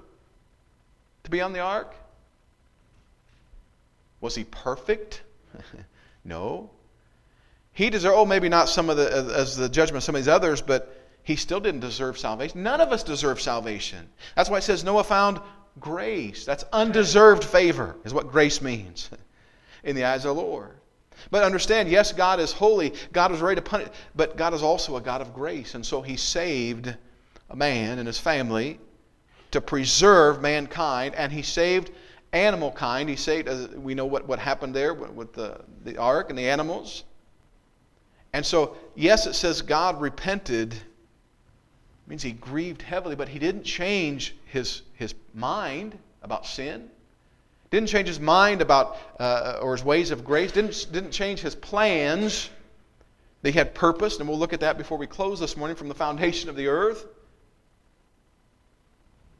to 1.23 1.29
be 1.29 1.41
on 1.41 1.51
the 1.51 1.59
ark? 1.59 1.93
Was 4.21 4.33
he 4.33 4.45
perfect? 4.45 5.23
no. 6.23 6.69
He 7.77 7.91
deserved, 7.91 8.15
oh, 8.17 8.25
maybe 8.25 8.49
not 8.49 8.69
some 8.69 8.89
of 8.89 8.97
the, 8.97 9.07
as 9.37 9.55
the 9.55 9.69
judgment 9.69 9.97
of 9.97 10.03
some 10.03 10.15
of 10.15 10.21
these 10.21 10.27
others, 10.27 10.63
but 10.63 10.99
he 11.21 11.35
still 11.35 11.59
didn't 11.59 11.81
deserve 11.81 12.17
salvation. 12.17 12.63
None 12.63 12.81
of 12.81 12.91
us 12.91 13.03
deserve 13.03 13.39
salvation. 13.39 14.09
That's 14.35 14.49
why 14.49 14.57
it 14.57 14.63
says 14.63 14.83
Noah 14.83 15.03
found 15.03 15.39
grace. 15.79 16.43
That's 16.43 16.65
undeserved 16.73 17.43
favor, 17.43 17.95
is 18.03 18.15
what 18.15 18.31
grace 18.31 18.63
means 18.63 19.11
in 19.83 19.95
the 19.95 20.05
eyes 20.05 20.25
of 20.25 20.35
the 20.35 20.41
Lord. 20.41 20.71
But 21.29 21.43
understand, 21.43 21.87
yes, 21.87 22.13
God 22.13 22.39
is 22.39 22.51
holy. 22.51 22.93
God 23.13 23.31
is 23.31 23.41
ready 23.41 23.57
to 23.57 23.61
punish, 23.61 23.89
but 24.15 24.37
God 24.37 24.55
is 24.55 24.63
also 24.63 24.95
a 24.95 25.01
God 25.01 25.21
of 25.21 25.31
grace. 25.31 25.75
And 25.75 25.85
so 25.85 26.01
he 26.01 26.17
saved 26.17 26.95
a 27.51 27.55
man 27.55 27.99
and 27.99 28.07
his 28.07 28.17
family 28.17 28.79
to 29.51 29.61
preserve 29.61 30.41
mankind, 30.41 31.13
and 31.13 31.31
he 31.31 31.43
saved 31.43 31.91
animal 32.33 32.71
kind. 32.71 33.07
He 33.07 33.15
saved, 33.15 33.75
we 33.75 33.93
know 33.93 34.07
what, 34.07 34.27
what 34.27 34.39
happened 34.39 34.73
there 34.73 34.95
with 34.95 35.33
the, 35.33 35.61
the 35.83 35.97
ark 35.97 36.31
and 36.31 36.39
the 36.39 36.49
animals. 36.49 37.03
And 38.33 38.45
so, 38.45 38.75
yes, 38.95 39.25
it 39.25 39.33
says 39.33 39.61
God 39.61 40.01
repented, 40.01 40.73
it 40.73 40.81
means 42.07 42.23
he 42.23 42.31
grieved 42.31 42.81
heavily, 42.81 43.15
but 43.15 43.27
he 43.27 43.39
didn't 43.39 43.63
change 43.63 44.35
his, 44.45 44.81
his 44.93 45.15
mind 45.33 45.97
about 46.21 46.45
sin. 46.45 46.89
Didn't 47.69 47.89
change 47.89 48.07
his 48.07 48.19
mind 48.19 48.61
about, 48.61 48.97
uh, 49.19 49.59
or 49.61 49.73
his 49.75 49.83
ways 49.83 50.11
of 50.11 50.23
grace. 50.23 50.51
Didn't, 50.51 50.87
didn't 50.91 51.11
change 51.11 51.41
his 51.41 51.55
plans. 51.55 52.49
They 53.41 53.51
had 53.51 53.75
purpose, 53.75 54.19
and 54.19 54.27
we'll 54.27 54.39
look 54.39 54.53
at 54.53 54.61
that 54.61 54.77
before 54.77 54.97
we 54.97 55.07
close 55.07 55.39
this 55.39 55.57
morning 55.57 55.75
from 55.75 55.89
the 55.89 55.95
foundation 55.95 56.49
of 56.49 56.55
the 56.55 56.67
earth. 56.67 57.05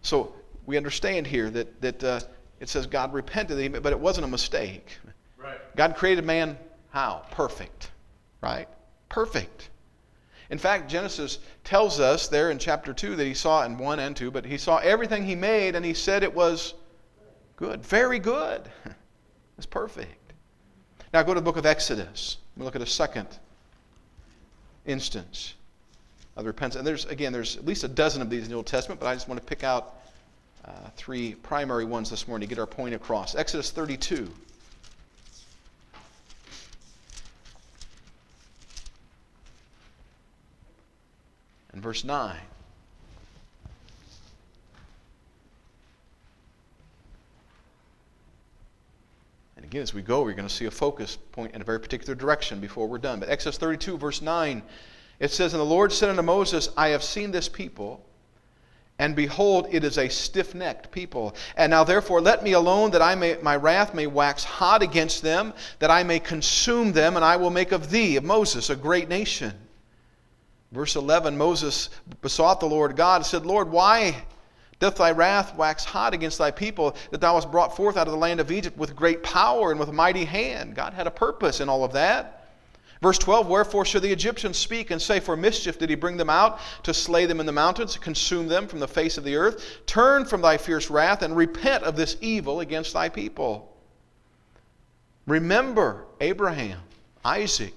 So 0.02 0.34
we 0.66 0.78
understand 0.78 1.28
here 1.28 1.50
that, 1.50 1.82
that 1.82 2.04
uh, 2.04 2.20
it 2.60 2.70
says 2.70 2.86
God 2.86 3.14
repented, 3.14 3.82
but 3.82 3.92
it 3.92 4.00
wasn't 4.00 4.26
a 4.26 4.30
mistake. 4.30 4.98
Right. 5.38 5.60
God 5.76 5.96
created 5.96 6.26
man 6.26 6.58
how? 6.90 7.24
Perfect. 7.32 7.92
Right? 8.42 8.68
Perfect. 9.10 9.70
In 10.50 10.58
fact, 10.58 10.90
Genesis 10.90 11.40
tells 11.64 12.00
us 12.00 12.28
there 12.28 12.52
in 12.52 12.60
chapter 12.60 12.94
2 12.94 13.16
that 13.18 13.26
he 13.26 13.34
saw 13.34 13.64
in 13.66 13.78
1 13.78 14.00
and 14.00 14.16
2, 14.16 14.32
but 14.32 14.46
he 14.46 14.58
saw 14.58 14.78
everything 14.78 15.26
he 15.26 15.36
made 15.36 15.76
and 15.76 15.86
he 15.86 15.94
said 15.94 16.24
it 16.24 16.34
was 16.34 16.74
good. 17.56 17.86
Very 17.86 18.20
good. 18.20 18.70
It's 19.58 19.66
perfect. 19.66 20.34
Now 21.14 21.24
go 21.24 21.34
to 21.34 21.40
the 21.40 21.44
book 21.44 21.58
of 21.58 21.66
Exodus. 21.66 22.38
We 22.56 22.64
look 22.64 22.76
at 22.76 22.82
a 22.84 22.86
second 22.86 23.28
instance 24.86 25.56
of 26.36 26.46
repentance. 26.46 26.76
And 26.76 26.86
there's, 26.86 27.06
again, 27.06 27.34
there's 27.34 27.58
at 27.58 27.66
least 27.66 27.84
a 27.84 27.88
dozen 27.88 28.22
of 28.22 28.30
these 28.30 28.44
in 28.44 28.50
the 28.50 28.56
Old 28.56 28.68
Testament, 28.68 29.00
but 29.00 29.08
I 29.08 29.16
just 29.16 29.28
want 29.28 29.42
to 29.42 29.46
pick 29.46 29.64
out 29.64 29.96
uh, 30.64 30.72
three 30.96 31.34
primary 31.36 31.86
ones 31.86 32.10
this 32.10 32.28
morning 32.28 32.48
to 32.48 32.56
get 32.56 32.60
our 32.60 32.68
point 32.68 32.94
across. 32.94 33.36
Exodus 33.36 33.72
32. 33.72 34.32
And 41.78 41.84
verse 41.84 42.04
9. 42.04 42.36
And 49.56 49.64
again, 49.64 49.84
as 49.84 49.94
we 49.94 50.02
go, 50.02 50.24
we're 50.24 50.34
going 50.34 50.48
to 50.48 50.52
see 50.52 50.66
a 50.66 50.72
focus 50.72 51.20
point 51.34 51.54
in 51.54 51.62
a 51.62 51.64
very 51.64 51.80
particular 51.80 52.16
direction 52.16 52.60
before 52.60 52.88
we're 52.88 52.98
done. 52.98 53.20
But 53.20 53.30
Exodus 53.30 53.60
32, 53.60 53.96
verse 53.96 54.24
9, 54.24 54.64
it 55.20 55.30
says, 55.30 55.54
And 55.54 55.60
the 55.60 55.66
Lord 55.66 55.92
said 55.94 56.10
unto 56.10 56.24
Moses, 56.24 56.70
I 56.76 56.88
have 56.88 57.04
seen 57.04 57.30
this 57.30 57.48
people, 57.48 58.04
and 58.98 59.16
behold, 59.16 59.68
it 59.70 59.84
is 59.84 60.00
a 60.00 60.10
stiff 60.10 60.56
necked 60.56 60.90
people. 60.90 61.36
And 61.58 61.70
now 61.70 61.84
therefore 61.84 62.22
let 62.22 62.44
me 62.44 62.54
alone, 62.54 62.90
that 62.90 63.04
I 63.04 63.14
may, 63.14 63.38
my 63.44 63.56
wrath 63.56 63.94
may 63.94 64.08
wax 64.08 64.44
hot 64.44 64.82
against 64.82 65.22
them, 65.22 65.54
that 65.78 65.92
I 65.92 66.02
may 66.02 66.18
consume 66.18 66.92
them, 66.92 67.18
and 67.18 67.24
I 67.24 67.36
will 67.36 67.52
make 67.52 67.72
of 67.72 67.92
thee, 67.92 68.16
of 68.16 68.24
Moses, 68.24 68.72
a 68.72 68.76
great 68.76 69.10
nation. 69.10 69.54
Verse 70.72 70.96
11 70.96 71.38
Moses 71.38 71.90
besought 72.22 72.60
the 72.60 72.66
Lord 72.66 72.96
God, 72.96 73.18
and 73.18 73.26
said, 73.26 73.46
Lord, 73.46 73.72
why 73.72 74.24
doth 74.80 74.98
thy 74.98 75.12
wrath 75.12 75.56
wax 75.56 75.84
hot 75.84 76.14
against 76.14 76.38
thy 76.38 76.52
people, 76.52 76.96
that 77.12 77.22
thou 77.22 77.36
hast 77.36 77.52
brought 77.52 77.76
forth 77.76 77.98
out 77.98 78.08
of 78.08 78.14
the 78.14 78.20
land 78.20 78.40
of 78.40 78.52
Egypt 78.52 78.78
with 78.78 78.96
great 78.96 79.24
power 79.24 79.72
and 79.72 79.80
with 79.80 79.90
a 79.90 79.94
mighty 79.94 80.26
hand? 80.26 80.76
God 80.76 80.94
had 80.94 81.08
a 81.08 81.12
purpose 81.12 81.62
in 81.62 81.70
all 81.70 81.84
of 81.84 81.94
that. 81.94 82.50
Verse 83.02 83.18
12 83.18 83.48
Wherefore 83.48 83.86
should 83.86 84.04
the 84.04 84.12
Egyptians 84.12 84.58
speak 84.58 84.92
and 84.92 85.02
say, 85.02 85.20
For 85.20 85.36
mischief 85.36 85.80
did 85.80 85.90
he 85.90 85.96
bring 85.96 86.18
them 86.18 86.30
out, 86.30 86.60
to 86.84 86.94
slay 86.94 87.26
them 87.26 87.40
in 87.40 87.46
the 87.46 87.52
mountains, 87.52 87.94
to 87.94 88.00
consume 88.00 88.48
them 88.48 88.68
from 88.68 88.80
the 88.80 88.88
face 88.88 89.18
of 89.18 89.24
the 89.24 89.36
earth? 89.36 89.82
Turn 89.86 90.26
from 90.26 90.42
thy 90.42 90.58
fierce 90.58 90.90
wrath 90.90 91.22
and 91.22 91.36
repent 91.36 91.84
of 91.84 91.96
this 91.96 92.18
evil 92.22 92.60
against 92.60 92.94
thy 92.94 93.10
people. 93.10 93.76
Remember 95.26 96.06
Abraham, 96.22 96.80
Isaac, 97.24 97.74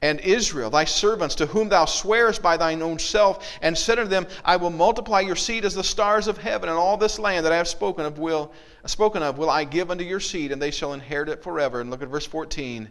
and 0.00 0.20
Israel, 0.20 0.70
thy 0.70 0.84
servants, 0.84 1.34
to 1.36 1.46
whom 1.46 1.68
thou 1.68 1.84
swearest 1.84 2.40
by 2.40 2.56
thine 2.56 2.82
own 2.82 2.98
self, 2.98 3.58
and 3.62 3.76
said 3.76 3.98
unto 3.98 4.08
them, 4.08 4.26
I 4.44 4.56
will 4.56 4.70
multiply 4.70 5.20
your 5.20 5.34
seed 5.34 5.64
as 5.64 5.74
the 5.74 5.82
stars 5.82 6.28
of 6.28 6.38
heaven, 6.38 6.68
and 6.68 6.78
all 6.78 6.96
this 6.96 7.18
land 7.18 7.44
that 7.44 7.52
I 7.52 7.56
have 7.56 7.66
spoken 7.66 8.06
of 8.06 8.18
will 8.18 8.52
spoken 8.86 9.22
of 9.22 9.38
will 9.38 9.50
I 9.50 9.64
give 9.64 9.90
unto 9.90 10.04
your 10.04 10.20
seed, 10.20 10.52
and 10.52 10.62
they 10.62 10.70
shall 10.70 10.92
inherit 10.92 11.28
it 11.28 11.42
forever. 11.42 11.80
And 11.80 11.90
look 11.90 12.02
at 12.02 12.08
verse 12.08 12.26
14. 12.26 12.88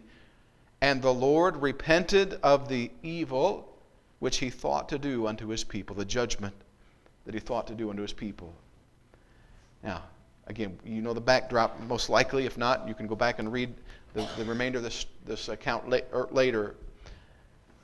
And 0.80 1.02
the 1.02 1.12
Lord 1.12 1.56
repented 1.56 2.38
of 2.42 2.68
the 2.68 2.90
evil 3.02 3.68
which 4.20 4.36
he 4.38 4.50
thought 4.50 4.88
to 4.90 4.98
do 4.98 5.26
unto 5.26 5.48
his 5.48 5.64
people, 5.64 5.96
the 5.96 6.04
judgment 6.04 6.54
that 7.24 7.34
he 7.34 7.40
thought 7.40 7.66
to 7.68 7.74
do 7.74 7.90
unto 7.90 8.02
his 8.02 8.12
people. 8.12 8.52
Now, 9.82 10.02
again, 10.46 10.78
you 10.84 11.02
know 11.02 11.14
the 11.14 11.20
backdrop 11.20 11.80
most 11.80 12.08
likely. 12.08 12.46
If 12.46 12.58
not, 12.58 12.86
you 12.86 12.94
can 12.94 13.06
go 13.06 13.16
back 13.16 13.38
and 13.38 13.52
read 13.52 13.74
the, 14.14 14.28
the 14.36 14.44
remainder 14.44 14.78
of 14.78 14.84
this, 14.84 15.06
this 15.24 15.48
account 15.48 15.92
er, 16.12 16.28
later. 16.30 16.76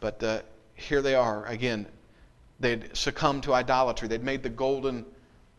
But 0.04 0.22
uh, 0.22 0.42
here 0.74 1.00
they 1.00 1.14
are. 1.14 1.46
Again, 1.46 1.86
they'd 2.60 2.94
succumbed 2.94 3.44
to 3.44 3.54
idolatry. 3.54 4.06
They'd 4.06 4.22
made 4.22 4.42
the 4.42 4.50
golden 4.50 5.06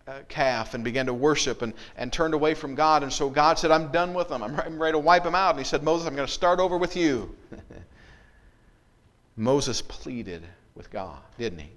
uh, 0.07 0.19
calf 0.29 0.75
and 0.75 0.83
began 0.83 1.07
to 1.07 1.15
worship 1.15 1.63
and, 1.63 1.73
and 1.97 2.13
turned 2.13 2.35
away 2.35 2.53
from 2.53 2.75
God. 2.75 3.01
And 3.01 3.11
so 3.11 3.27
God 3.27 3.57
said, 3.57 3.71
I'm 3.71 3.91
done 3.91 4.13
with 4.13 4.29
them. 4.29 4.43
I'm, 4.43 4.59
I'm 4.59 4.79
ready 4.79 4.91
to 4.91 4.99
wipe 4.99 5.23
them 5.23 5.33
out. 5.33 5.55
And 5.55 5.57
he 5.57 5.65
said, 5.65 5.81
Moses, 5.81 6.05
I'm 6.05 6.15
going 6.15 6.27
to 6.27 6.31
start 6.31 6.59
over 6.59 6.77
with 6.77 6.95
you. 6.95 7.35
Moses 9.35 9.81
pleaded 9.81 10.43
with 10.75 10.91
God, 10.91 11.17
didn't 11.39 11.57
he? 11.57 11.71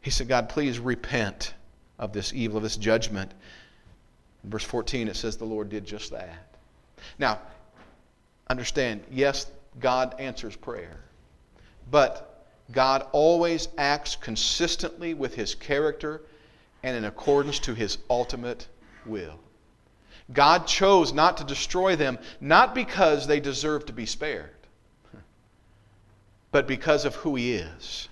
He 0.00 0.10
said, 0.10 0.28
God, 0.28 0.48
please 0.48 0.78
repent 0.78 1.52
of 1.98 2.14
this 2.14 2.32
evil, 2.32 2.56
of 2.56 2.62
this 2.62 2.78
judgment. 2.78 3.34
In 4.44 4.48
verse 4.48 4.64
14, 4.64 5.08
it 5.08 5.16
says 5.16 5.36
the 5.36 5.44
Lord 5.44 5.68
did 5.68 5.84
just 5.84 6.10
that. 6.12 6.56
Now, 7.18 7.38
understand, 8.48 9.04
yes, 9.10 9.44
God 9.78 10.14
answers 10.18 10.56
prayer. 10.56 11.00
But 11.88 12.46
God 12.72 13.06
always 13.12 13.68
acts 13.78 14.16
consistently 14.16 15.14
with 15.14 15.34
his 15.34 15.54
character 15.54 16.22
and 16.82 16.96
in 16.96 17.04
accordance 17.04 17.58
to 17.60 17.74
his 17.74 17.98
ultimate 18.08 18.66
will. 19.06 19.38
God 20.32 20.66
chose 20.66 21.12
not 21.12 21.38
to 21.38 21.44
destroy 21.44 21.96
them, 21.96 22.18
not 22.40 22.74
because 22.74 23.26
they 23.26 23.40
deserve 23.40 23.86
to 23.86 23.92
be 23.92 24.06
spared, 24.06 24.50
but 26.52 26.68
because 26.68 27.04
of 27.04 27.16
who 27.16 27.34
he 27.34 27.54
is 27.54 28.08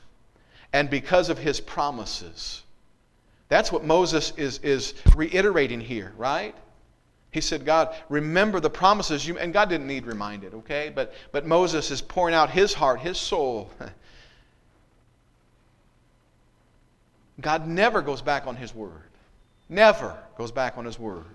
and 0.72 0.90
because 0.90 1.28
of 1.28 1.38
his 1.38 1.60
promises. 1.60 2.62
That's 3.48 3.72
what 3.72 3.84
Moses 3.84 4.32
is, 4.36 4.58
is 4.58 4.94
reiterating 5.14 5.80
here, 5.80 6.12
right? 6.18 6.54
He 7.30 7.40
said, 7.42 7.66
God, 7.66 7.94
remember 8.08 8.58
the 8.58 8.70
promises 8.70 9.26
you 9.26 9.38
and 9.38 9.52
God 9.52 9.68
didn't 9.68 9.86
need 9.86 10.06
reminded, 10.06 10.54
okay? 10.54 10.90
But 10.94 11.12
but 11.30 11.46
Moses 11.46 11.90
is 11.90 12.00
pouring 12.00 12.34
out 12.34 12.50
his 12.50 12.72
heart, 12.72 13.00
his 13.00 13.18
soul. 13.18 13.70
God 17.40 17.68
never 17.68 18.02
goes 18.02 18.22
back 18.22 18.46
on 18.46 18.56
his 18.56 18.74
word. 18.74 19.02
Never 19.68 20.16
goes 20.36 20.50
back 20.50 20.78
on 20.78 20.84
his 20.84 20.98
word. 20.98 21.26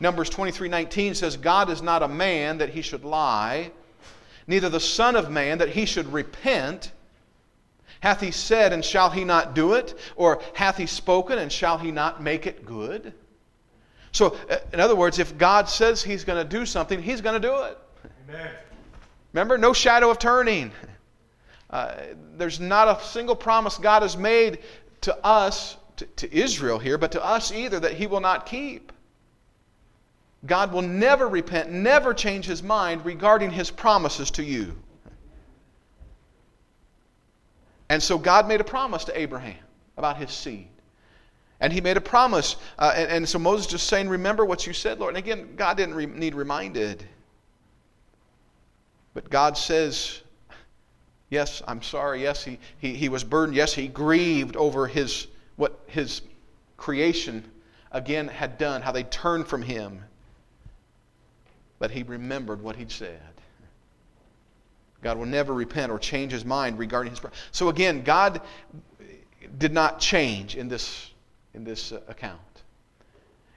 Numbers 0.00 0.28
23:19 0.30 1.14
says, 1.14 1.36
God 1.36 1.70
is 1.70 1.80
not 1.80 2.02
a 2.02 2.08
man 2.08 2.58
that 2.58 2.70
he 2.70 2.82
should 2.82 3.04
lie, 3.04 3.70
neither 4.48 4.68
the 4.68 4.80
Son 4.80 5.14
of 5.14 5.30
Man 5.30 5.58
that 5.58 5.68
he 5.68 5.86
should 5.86 6.12
repent. 6.12 6.90
Hath 8.00 8.20
he 8.20 8.32
said, 8.32 8.72
and 8.72 8.84
shall 8.84 9.10
he 9.10 9.22
not 9.22 9.54
do 9.54 9.74
it? 9.74 9.96
Or 10.16 10.42
hath 10.54 10.76
he 10.76 10.86
spoken, 10.86 11.38
and 11.38 11.52
shall 11.52 11.78
he 11.78 11.92
not 11.92 12.20
make 12.20 12.48
it 12.48 12.66
good? 12.66 13.14
So, 14.12 14.36
uh, 14.50 14.58
in 14.72 14.80
other 14.80 14.94
words, 14.94 15.18
if 15.18 15.36
God 15.38 15.68
says 15.68 16.02
he's 16.02 16.24
going 16.24 16.42
to 16.42 16.48
do 16.48 16.66
something, 16.66 17.02
he's 17.02 17.20
going 17.20 17.40
to 17.40 17.48
do 17.48 17.56
it. 17.62 17.78
Amen. 18.28 18.50
Remember, 19.32 19.56
no 19.56 19.72
shadow 19.72 20.10
of 20.10 20.18
turning. 20.18 20.72
Uh, 21.70 21.96
there's 22.36 22.60
not 22.60 22.86
a 22.86 23.02
single 23.02 23.34
promise 23.34 23.78
God 23.78 24.02
has 24.02 24.14
made 24.14 24.58
to 25.00 25.16
us, 25.24 25.78
to, 25.96 26.04
to 26.04 26.36
Israel 26.36 26.78
here, 26.78 26.98
but 26.98 27.12
to 27.12 27.24
us 27.24 27.50
either, 27.50 27.80
that 27.80 27.94
he 27.94 28.06
will 28.06 28.20
not 28.20 28.44
keep. 28.44 28.92
God 30.44 30.70
will 30.70 30.82
never 30.82 31.26
repent, 31.26 31.70
never 31.70 32.12
change 32.12 32.44
his 32.44 32.62
mind 32.62 33.06
regarding 33.06 33.50
his 33.50 33.70
promises 33.70 34.30
to 34.32 34.44
you. 34.44 34.76
And 37.88 38.02
so 38.02 38.18
God 38.18 38.48
made 38.48 38.60
a 38.60 38.64
promise 38.64 39.04
to 39.04 39.18
Abraham 39.18 39.56
about 39.96 40.18
his 40.18 40.30
seed. 40.30 40.68
And 41.62 41.72
he 41.72 41.80
made 41.80 41.96
a 41.96 42.00
promise. 42.00 42.56
Uh, 42.78 42.92
and, 42.94 43.10
and, 43.10 43.28
so 43.28 43.38
Moses 43.38 43.66
just 43.66 43.86
saying, 43.86 44.08
Remember 44.08 44.44
what 44.44 44.66
you 44.66 44.72
said, 44.72 44.98
Lord. 44.98 45.16
And 45.16 45.18
again, 45.24 45.54
God 45.56 45.76
didn't 45.76 45.94
re- 45.94 46.06
need 46.06 46.34
reminded. 46.34 47.04
But 49.14 49.30
God 49.30 49.56
says, 49.56 50.20
Yes, 51.30 51.62
I'm 51.66 51.80
sorry. 51.80 52.22
Yes, 52.22 52.44
he, 52.44 52.58
he, 52.78 52.94
he 52.94 53.08
was 53.08 53.24
burdened. 53.24 53.56
Yes, 53.56 53.72
he 53.72 53.88
grieved 53.88 54.56
over 54.56 54.86
his 54.86 55.28
what 55.56 55.78
his 55.86 56.20
creation 56.76 57.44
again 57.92 58.26
had 58.26 58.58
done, 58.58 58.82
how 58.82 58.90
they 58.90 59.04
turned 59.04 59.46
from 59.46 59.62
him. 59.62 60.02
But 61.78 61.92
he 61.92 62.02
remembered 62.02 62.60
what 62.60 62.74
he'd 62.74 62.90
said. 62.90 63.20
God 65.00 65.16
will 65.16 65.26
never 65.26 65.54
repent 65.54 65.92
or 65.92 65.98
change 65.98 66.32
his 66.32 66.44
mind 66.44 66.78
regarding 66.78 67.12
his. 67.12 67.20
So 67.52 67.68
again, 67.68 68.02
God 68.02 68.40
did 69.58 69.72
not 69.72 70.00
change 70.00 70.56
in 70.56 70.68
this, 70.68 71.11
in 71.54 71.64
this 71.64 71.92
uh, 71.92 72.00
account. 72.08 72.40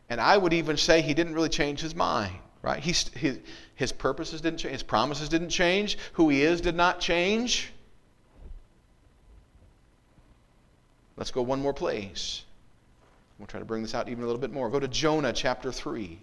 And 0.09 0.21
I 0.21 0.37
would 0.37 0.53
even 0.53 0.77
say 0.77 1.01
he 1.01 1.13
didn't 1.13 1.33
really 1.33 1.49
change 1.49 1.81
his 1.81 1.95
mind, 1.95 2.35
right? 2.61 2.81
He, 2.81 2.91
his, 3.17 3.39
his 3.75 3.91
purposes 3.91 4.41
didn't 4.41 4.59
change, 4.59 4.73
his 4.73 4.83
promises 4.83 5.29
didn't 5.29 5.49
change, 5.49 5.97
who 6.13 6.29
he 6.29 6.41
is 6.41 6.61
did 6.61 6.75
not 6.75 6.99
change. 6.99 7.71
Let's 11.17 11.31
go 11.31 11.41
one 11.41 11.61
more 11.61 11.73
place. 11.73 12.43
We'll 13.39 13.47
try 13.47 13.59
to 13.59 13.65
bring 13.65 13.81
this 13.81 13.95
out 13.95 14.09
even 14.09 14.23
a 14.23 14.27
little 14.27 14.41
bit 14.41 14.51
more. 14.51 14.69
Go 14.69 14.79
to 14.79 14.87
Jonah 14.87 15.33
chapter 15.33 15.71
3. 15.71 16.19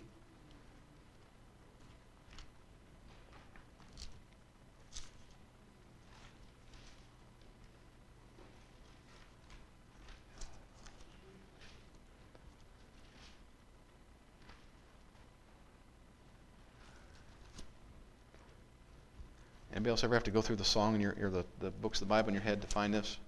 Anybody 19.82 19.90
else 19.90 20.04
ever 20.04 20.14
have 20.14 20.22
to 20.22 20.30
go 20.30 20.40
through 20.40 20.54
the 20.54 20.64
song 20.64 20.94
in 20.94 21.00
your, 21.00 21.16
or 21.20 21.28
the, 21.28 21.44
the 21.58 21.72
books 21.72 22.00
of 22.00 22.06
the 22.06 22.10
Bible 22.10 22.28
in 22.28 22.34
your 22.34 22.42
head 22.44 22.60
to 22.60 22.68
find 22.68 22.94
this? 22.94 23.18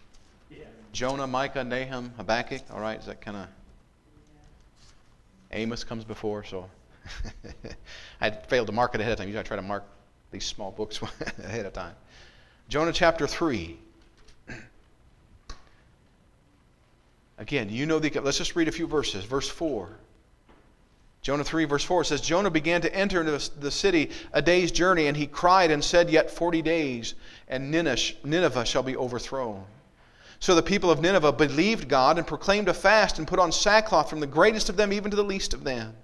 Yeah. 0.49 0.59
Jonah, 0.93 1.27
Micah, 1.27 1.65
Nahum, 1.65 2.13
Habakkuk. 2.17 2.63
All 2.73 2.79
right, 2.79 2.97
is 2.97 3.07
that 3.07 3.21
kind 3.21 3.39
of. 3.39 3.49
Amos 5.51 5.83
comes 5.83 6.05
before, 6.05 6.45
so. 6.45 6.71
I 8.21 8.31
failed 8.31 8.69
to 8.69 8.73
mark 8.73 8.95
it 8.95 9.01
ahead 9.01 9.15
of 9.15 9.19
time. 9.19 9.27
Usually 9.27 9.41
I 9.41 9.43
try 9.43 9.57
to 9.57 9.63
mark 9.63 9.83
these 10.31 10.47
small 10.47 10.71
books 10.71 11.01
ahead 11.43 11.67
of 11.67 11.73
time. 11.73 11.97
Jonah 12.69 12.93
chapter 12.93 13.27
3. 13.27 13.77
Again, 17.39 17.69
you 17.69 17.85
know 17.85 17.99
the. 17.99 18.21
Let's 18.21 18.39
just 18.39 18.55
read 18.55 18.69
a 18.69 18.73
few 18.73 18.87
verses. 18.87 19.25
Verse 19.25 19.49
4. 19.49 19.89
Jonah 21.25 21.43
3, 21.43 21.65
verse 21.65 21.83
4 21.83 22.05
says, 22.05 22.21
Jonah 22.21 22.51
began 22.51 22.83
to 22.83 22.95
enter 22.95 23.21
into 23.23 23.51
the 23.59 23.71
city 23.71 24.11
a 24.35 24.43
day's 24.43 24.71
journey, 24.71 25.07
and 25.07 25.17
he 25.17 25.27
cried 25.27 25.71
and 25.71 25.83
said, 25.83 26.11
Yet 26.11 26.31
40 26.31 26.61
days, 26.61 27.15
and 27.49 27.71
Nineveh 27.71 28.67
shall 28.67 28.83
be 28.83 28.95
overthrown. 28.95 29.65
So 30.39 30.55
the 30.55 30.63
people 30.63 30.91
of 30.91 31.01
Nineveh 31.01 31.33
believed 31.33 31.89
God 31.89 32.19
and 32.19 32.27
proclaimed 32.27 32.69
a 32.69 32.75
fast 32.75 33.19
and 33.19 33.27
put 33.27 33.39
on 33.39 33.53
sackcloth 33.53 34.11
from 34.11 34.21
the 34.21 34.27
greatest 34.27 34.69
of 34.69 34.77
them 34.77 34.93
even 34.93 35.11
to 35.11 35.17
the 35.17 35.25
least 35.25 35.55
of 35.55 35.65
them. 35.65 35.97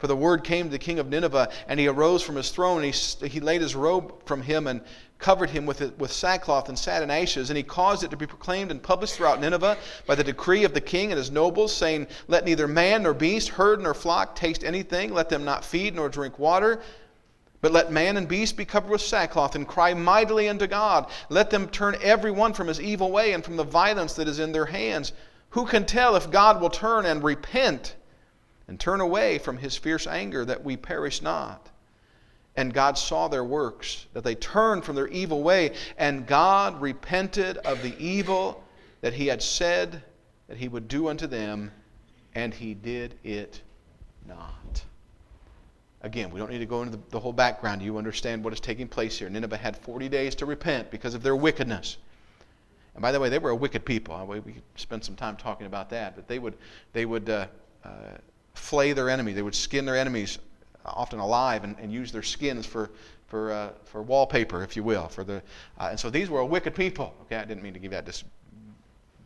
For 0.00 0.06
the 0.06 0.16
word 0.16 0.44
came 0.44 0.64
to 0.64 0.70
the 0.70 0.78
king 0.78 0.98
of 0.98 1.10
Nineveh, 1.10 1.50
and 1.68 1.78
he 1.78 1.86
arose 1.86 2.22
from 2.22 2.36
his 2.36 2.48
throne, 2.48 2.82
and 2.82 2.94
he, 2.94 3.28
he 3.28 3.38
laid 3.38 3.60
his 3.60 3.76
robe 3.76 4.24
from 4.24 4.40
him 4.40 4.66
and 4.66 4.80
covered 5.18 5.50
him 5.50 5.66
with, 5.66 5.82
it, 5.82 5.98
with 5.98 6.10
sackcloth 6.10 6.70
and 6.70 6.78
sat 6.78 7.02
in 7.02 7.10
ashes. 7.10 7.50
And 7.50 7.56
he 7.58 7.62
caused 7.62 8.02
it 8.02 8.10
to 8.10 8.16
be 8.16 8.26
proclaimed 8.26 8.70
and 8.70 8.82
published 8.82 9.16
throughout 9.16 9.42
Nineveh 9.42 9.76
by 10.06 10.14
the 10.14 10.24
decree 10.24 10.64
of 10.64 10.72
the 10.72 10.80
king 10.80 11.12
and 11.12 11.18
his 11.18 11.30
nobles, 11.30 11.76
saying, 11.76 12.06
Let 12.28 12.46
neither 12.46 12.66
man 12.66 13.02
nor 13.02 13.12
beast, 13.12 13.50
herd 13.50 13.82
nor 13.82 13.92
flock 13.92 14.34
taste 14.34 14.64
anything, 14.64 15.12
let 15.12 15.28
them 15.28 15.44
not 15.44 15.66
feed 15.66 15.94
nor 15.94 16.08
drink 16.08 16.38
water. 16.38 16.80
But 17.60 17.72
let 17.72 17.92
man 17.92 18.16
and 18.16 18.26
beast 18.26 18.56
be 18.56 18.64
covered 18.64 18.90
with 18.90 19.02
sackcloth 19.02 19.54
and 19.54 19.68
cry 19.68 19.92
mightily 19.92 20.48
unto 20.48 20.66
God. 20.66 21.10
Let 21.28 21.50
them 21.50 21.68
turn 21.68 21.98
every 22.00 22.30
one 22.30 22.54
from 22.54 22.68
his 22.68 22.80
evil 22.80 23.10
way 23.10 23.34
and 23.34 23.44
from 23.44 23.58
the 23.58 23.64
violence 23.64 24.14
that 24.14 24.28
is 24.28 24.38
in 24.38 24.52
their 24.52 24.64
hands. 24.64 25.12
Who 25.50 25.66
can 25.66 25.84
tell 25.84 26.16
if 26.16 26.30
God 26.30 26.58
will 26.58 26.70
turn 26.70 27.04
and 27.04 27.22
repent 27.22 27.96
and 28.70 28.78
turn 28.78 29.00
away 29.00 29.36
from 29.36 29.58
his 29.58 29.76
fierce 29.76 30.06
anger 30.06 30.44
that 30.44 30.62
we 30.62 30.76
perish 30.76 31.22
not? 31.22 31.68
And 32.54 32.72
God 32.72 32.96
saw 32.96 33.26
their 33.26 33.42
works, 33.42 34.06
that 34.12 34.22
they 34.22 34.36
turned 34.36 34.84
from 34.84 34.94
their 34.94 35.08
evil 35.08 35.42
way, 35.42 35.74
and 35.98 36.24
God 36.24 36.80
repented 36.80 37.56
of 37.58 37.82
the 37.82 37.98
evil 37.98 38.62
that 39.00 39.12
he 39.12 39.26
had 39.26 39.42
said 39.42 40.04
that 40.46 40.56
he 40.56 40.68
would 40.68 40.86
do 40.86 41.08
unto 41.08 41.26
them, 41.26 41.72
and 42.36 42.54
he 42.54 42.74
did 42.74 43.18
it 43.24 43.60
not. 44.28 44.84
Again, 46.02 46.30
we 46.30 46.38
don't 46.38 46.50
need 46.50 46.58
to 46.58 46.66
go 46.66 46.82
into 46.82 46.96
the, 46.96 47.02
the 47.10 47.18
whole 47.18 47.32
background. 47.32 47.82
You 47.82 47.98
understand 47.98 48.44
what 48.44 48.52
is 48.52 48.60
taking 48.60 48.86
place 48.86 49.18
here. 49.18 49.28
Nineveh 49.28 49.56
had 49.56 49.76
40 49.76 50.08
days 50.08 50.36
to 50.36 50.46
repent 50.46 50.92
because 50.92 51.14
of 51.14 51.24
their 51.24 51.34
wickedness. 51.34 51.96
And 52.94 53.02
by 53.02 53.10
the 53.10 53.18
way, 53.18 53.30
they 53.30 53.38
were 53.40 53.50
a 53.50 53.56
wicked 53.56 53.84
people. 53.84 54.24
We 54.26 54.52
could 54.52 54.62
spend 54.76 55.04
some 55.04 55.16
time 55.16 55.36
talking 55.36 55.66
about 55.66 55.90
that. 55.90 56.14
But 56.14 56.28
they 56.28 56.38
would, 56.38 56.54
they 56.92 57.04
would 57.04 57.28
uh, 57.28 57.46
uh, 57.84 58.18
flay 58.54 58.92
their 58.92 59.08
enemy. 59.08 59.32
They 59.32 59.42
would 59.42 59.54
skin 59.54 59.84
their 59.84 59.96
enemies 59.96 60.38
often 60.84 61.18
alive 61.18 61.64
and, 61.64 61.76
and 61.78 61.92
use 61.92 62.12
their 62.12 62.22
skins 62.22 62.66
for, 62.66 62.90
for, 63.26 63.52
uh, 63.52 63.70
for 63.84 64.02
wallpaper, 64.02 64.62
if 64.62 64.76
you 64.76 64.82
will. 64.82 65.08
For 65.08 65.24
the, 65.24 65.42
uh, 65.78 65.88
and 65.90 66.00
so 66.00 66.10
these 66.10 66.30
were 66.30 66.40
a 66.40 66.46
wicked 66.46 66.74
people. 66.74 67.14
Okay, 67.22 67.36
I 67.36 67.44
didn't 67.44 67.62
mean 67.62 67.74
to 67.74 67.78
give 67.78 67.90
that 67.92 68.04
dis- 68.04 68.24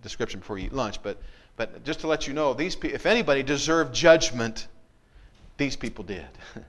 description 0.03 0.41
before 0.41 0.59
you 0.59 0.67
eat 0.67 0.73
lunch, 0.73 1.03
but, 1.03 1.21
but 1.57 1.85
just 1.85 2.01
to 2.01 2.07
let 2.07 2.27
you 2.27 2.35
know, 2.35 2.55
these 2.55 2.77
pe- 2.77 2.93
if 2.93 3.07
anybody 3.07 3.43
deserved 3.43 3.95
judgment, 3.95 4.69
these 5.57 5.77
people 5.77 6.05
did. 6.05 6.27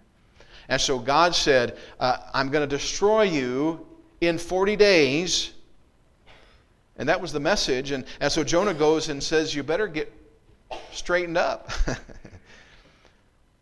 and 0.69 0.79
so 0.79 0.99
God 0.99 1.35
said, 1.35 1.77
uh, 1.99 2.17
I'm 2.33 2.49
going 2.49 2.67
to 2.67 2.75
destroy 2.75 3.23
you 3.23 3.85
in 4.21 4.37
40 4.37 4.75
days. 4.75 5.51
And 6.97 7.09
that 7.09 7.19
was 7.19 7.33
the 7.33 7.39
message. 7.39 7.91
And, 7.91 8.05
and 8.21 8.31
so 8.31 8.43
Jonah 8.43 8.73
goes 8.73 9.09
and 9.09 9.21
says, 9.21 9.53
You 9.53 9.63
better 9.63 9.87
get 9.87 10.13
straightened 10.91 11.37
up. 11.37 11.69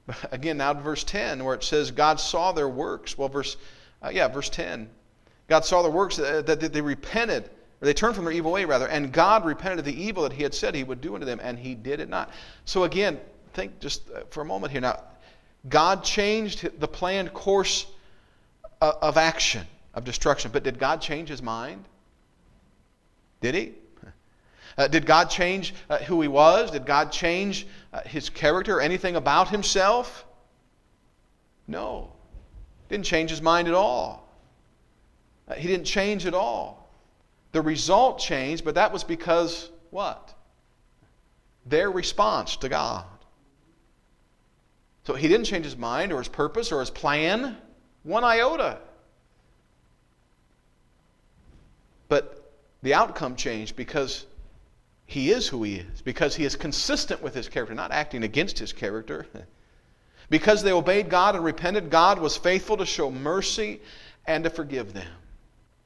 Again, 0.31 0.57
now 0.57 0.73
to 0.73 0.81
verse 0.81 1.03
10, 1.03 1.43
where 1.43 1.55
it 1.55 1.63
says, 1.63 1.91
God 1.91 2.19
saw 2.19 2.51
their 2.51 2.69
works. 2.69 3.17
Well, 3.17 3.29
verse, 3.29 3.57
uh, 4.01 4.09
yeah, 4.13 4.27
verse 4.27 4.49
10. 4.49 4.89
God 5.47 5.65
saw 5.65 5.81
their 5.81 5.91
works 5.91 6.17
that, 6.17 6.45
that 6.45 6.73
they 6.73 6.81
repented, 6.81 7.45
or 7.81 7.85
they 7.85 7.93
turned 7.93 8.15
from 8.15 8.25
their 8.25 8.33
evil 8.33 8.51
way, 8.51 8.65
rather, 8.65 8.87
and 8.87 9.11
God 9.11 9.45
repented 9.45 9.79
of 9.79 9.85
the 9.85 10.03
evil 10.03 10.23
that 10.23 10.33
He 10.33 10.43
had 10.43 10.53
said 10.53 10.75
He 10.75 10.83
would 10.83 11.01
do 11.01 11.15
unto 11.15 11.25
them, 11.25 11.39
and 11.41 11.57
He 11.57 11.75
did 11.75 11.99
it 11.99 12.09
not. 12.09 12.31
So 12.65 12.83
again, 12.83 13.19
think 13.53 13.79
just 13.79 14.09
uh, 14.09 14.21
for 14.29 14.41
a 14.41 14.45
moment 14.45 14.71
here. 14.71 14.81
Now, 14.81 15.01
God 15.69 16.03
changed 16.03 16.79
the 16.79 16.87
planned 16.87 17.33
course 17.33 17.85
uh, 18.81 18.93
of 19.01 19.17
action, 19.17 19.65
of 19.93 20.03
destruction, 20.03 20.51
but 20.51 20.63
did 20.63 20.79
God 20.79 21.01
change 21.01 21.29
His 21.29 21.41
mind? 21.41 21.85
Did 23.41 23.55
He? 23.55 23.73
Uh, 24.77 24.87
did 24.87 25.05
God 25.05 25.29
change 25.29 25.73
uh, 25.89 25.99
who 25.99 26.21
he 26.21 26.27
was? 26.27 26.71
Did 26.71 26.85
God 26.85 27.11
change 27.11 27.67
uh, 27.93 28.01
his 28.01 28.29
character 28.29 28.81
anything 28.81 29.15
about 29.15 29.49
himself? 29.49 30.25
No. 31.67 32.11
Didn't 32.89 33.05
change 33.05 33.29
his 33.29 33.41
mind 33.41 33.67
at 33.67 33.73
all. 33.73 34.27
Uh, 35.47 35.55
he 35.55 35.67
didn't 35.67 35.85
change 35.85 36.25
at 36.25 36.33
all. 36.33 36.89
The 37.51 37.61
result 37.61 38.19
changed, 38.19 38.65
but 38.65 38.75
that 38.75 38.91
was 38.91 39.03
because 39.03 39.69
what? 39.91 40.33
Their 41.65 41.91
response 41.91 42.57
to 42.57 42.69
God. 42.69 43.05
So 45.05 45.13
he 45.13 45.27
didn't 45.27 45.45
change 45.45 45.65
his 45.65 45.77
mind 45.77 46.11
or 46.11 46.17
his 46.17 46.27
purpose 46.27 46.71
or 46.71 46.79
his 46.79 46.89
plan 46.89 47.57
one 48.03 48.23
iota. 48.23 48.79
But 52.09 52.51
the 52.81 52.93
outcome 52.93 53.35
changed 53.35 53.75
because 53.75 54.25
he 55.05 55.31
is 55.31 55.47
who 55.47 55.63
he 55.63 55.75
is 55.75 56.01
because 56.01 56.35
he 56.35 56.45
is 56.45 56.55
consistent 56.55 57.21
with 57.21 57.35
his 57.35 57.49
character, 57.49 57.75
not 57.75 57.91
acting 57.91 58.23
against 58.23 58.59
his 58.59 58.73
character. 58.73 59.27
because 60.29 60.63
they 60.63 60.71
obeyed 60.71 61.09
God 61.09 61.35
and 61.35 61.43
repented, 61.43 61.89
God 61.89 62.19
was 62.19 62.37
faithful 62.37 62.77
to 62.77 62.85
show 62.85 63.11
mercy 63.11 63.81
and 64.25 64.43
to 64.43 64.49
forgive 64.49 64.93
them. 64.93 65.07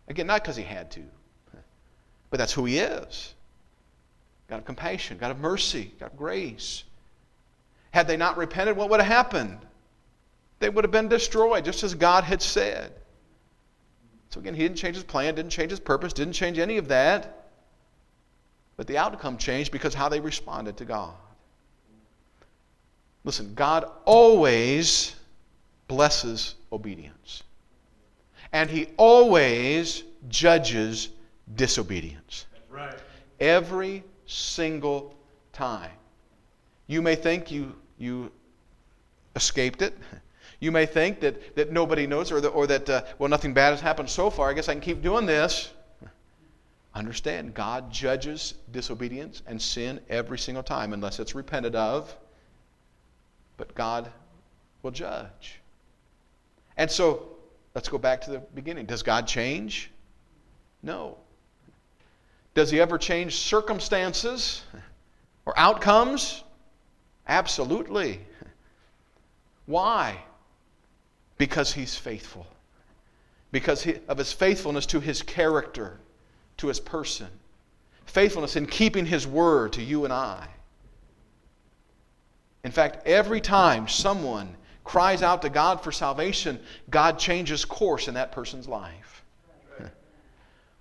Again, 0.08 0.27
not 0.27 0.41
because 0.41 0.56
he 0.56 0.63
had 0.63 0.91
to, 0.91 1.03
but 2.30 2.38
that's 2.38 2.53
who 2.53 2.65
he 2.65 2.80
is. 2.80 3.34
God 4.47 4.60
of 4.60 4.65
compassion, 4.65 5.17
God 5.17 5.32
of 5.32 5.39
mercy, 5.39 5.91
God 5.99 6.12
of 6.12 6.17
grace. 6.17 6.84
Had 7.91 8.08
they 8.08 8.15
not 8.15 8.38
repented, 8.38 8.77
what 8.77 8.89
would 8.89 9.01
have 9.01 9.12
happened? 9.12 9.60
They 10.60 10.69
would 10.69 10.84
have 10.84 10.91
been 10.91 11.10
destroyed, 11.10 11.65
just 11.65 11.84
as 11.84 11.93
God 11.93 12.23
had 12.23 12.41
said. 12.41 12.93
So 14.30 14.39
again, 14.39 14.53
he 14.53 14.63
didn't 14.63 14.77
change 14.77 14.95
his 14.95 15.03
plan, 15.03 15.36
didn't 15.36 15.51
change 15.51 15.71
his 15.71 15.80
purpose, 15.80 16.13
didn't 16.13 16.34
change 16.34 16.60
any 16.60 16.77
of 16.77 16.88
that. 16.88 17.37
But 18.78 18.86
the 18.86 18.98
outcome 18.98 19.38
changed 19.38 19.72
because 19.72 19.94
how 19.94 20.08
they 20.08 20.20
responded 20.20 20.78
to 20.78 20.86
God. 20.86 21.13
Listen, 23.24 23.54
God 23.56 23.90
always 24.06 25.16
blesses 25.88 26.56
obedience. 26.72 27.44
And 28.54 28.70
he 28.70 28.88
always 28.96 30.04
judges 30.30 31.10
disobedience. 31.56 32.46
Right. 32.70 32.96
Every 33.40 34.04
single 34.28 35.16
time. 35.52 35.92
You 36.86 37.02
may 37.02 37.16
think 37.16 37.52
you, 37.52 37.76
you 37.98 38.32
escaped 39.36 39.82
it. 39.82 39.98
You 40.60 40.72
may 40.72 40.88
think 40.88 41.20
that, 41.20 41.56
that 41.56 41.72
nobody 41.72 42.08
knows 42.08 42.32
or 42.32 42.42
that, 42.42 42.50
or 42.50 42.66
that 42.66 42.90
uh, 42.90 43.04
well, 43.20 43.30
nothing 43.30 43.54
bad 43.54 43.70
has 43.70 43.80
happened 43.80 44.10
so 44.10 44.32
far. 44.32 44.50
I 44.50 44.54
guess 44.54 44.68
I 44.68 44.72
can 44.74 44.82
keep 44.82 45.04
doing 45.04 45.28
this. 45.28 45.72
Understand, 46.97 47.53
God 47.53 47.91
judges 47.91 48.55
disobedience 48.71 49.43
and 49.45 49.62
sin 49.62 49.99
every 50.10 50.39
single 50.39 50.63
time 50.63 50.93
unless 50.93 51.19
it's 51.19 51.36
repented 51.36 51.75
of. 51.75 52.15
But 53.55 53.75
God 53.75 54.12
will 54.81 54.89
judge. 54.89 55.60
And 56.75 56.89
so, 56.89 57.38
let's 57.75 57.88
go 57.88 57.99
back 57.99 58.21
to 58.21 58.31
the 58.31 58.39
beginning. 58.39 58.88
Does 58.88 59.03
God 59.03 59.27
change? 59.27 59.91
No. 60.81 61.19
Does 62.55 62.71
he 62.71 62.81
ever 62.81 62.97
change 62.97 63.36
circumstances 63.36 64.63
or 65.45 65.53
outcomes? 65.55 66.43
Absolutely. 67.27 68.21
Why? 69.67 70.17
Because 71.38 71.71
he's 71.71 71.95
faithful. 71.95 72.47
Because 73.51 73.88
of 74.07 74.17
his 74.17 74.33
faithfulness 74.33 74.88
to 74.88 74.99
his 74.99 75.21
character 75.21 75.99
to 76.58 76.67
his 76.67 76.80
person, 76.80 77.28
faithfulness 78.06 78.56
in 78.56 78.65
keeping 78.65 79.06
his 79.06 79.28
word 79.28 79.74
to 79.74 79.82
you 79.82 80.04
and 80.04 80.13
I. 80.13 80.48
In 82.63 82.72
fact, 82.72 83.08
every 83.08 83.39
time 83.39 83.88
someone 83.88 84.56
cries 84.84 85.22
out 85.22 85.41
to 85.43 85.50
God 85.50 85.82
for 85.82 85.91
salvation, 85.91 86.60
God 86.89 87.20
changes 87.20 87.65
course 87.65 88.08
in 88.08 88.15
that 88.15 88.32
person's 88.32 88.67
life. 88.67 89.24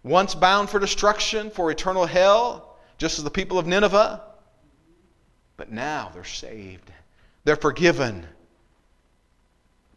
Once 0.02 0.34
bound 0.34 0.70
for 0.70 0.78
destruction, 0.78 1.50
for 1.50 1.70
eternal 1.70 2.06
hell, 2.06 2.78
just 2.98 3.18
as 3.18 3.24
the 3.24 3.30
people 3.30 3.58
of 3.58 3.66
Nineveh, 3.66 4.22
but 5.56 5.70
now 5.70 6.10
they're 6.12 6.24
saved. 6.24 6.90
They're 7.44 7.56
forgiven 7.56 8.26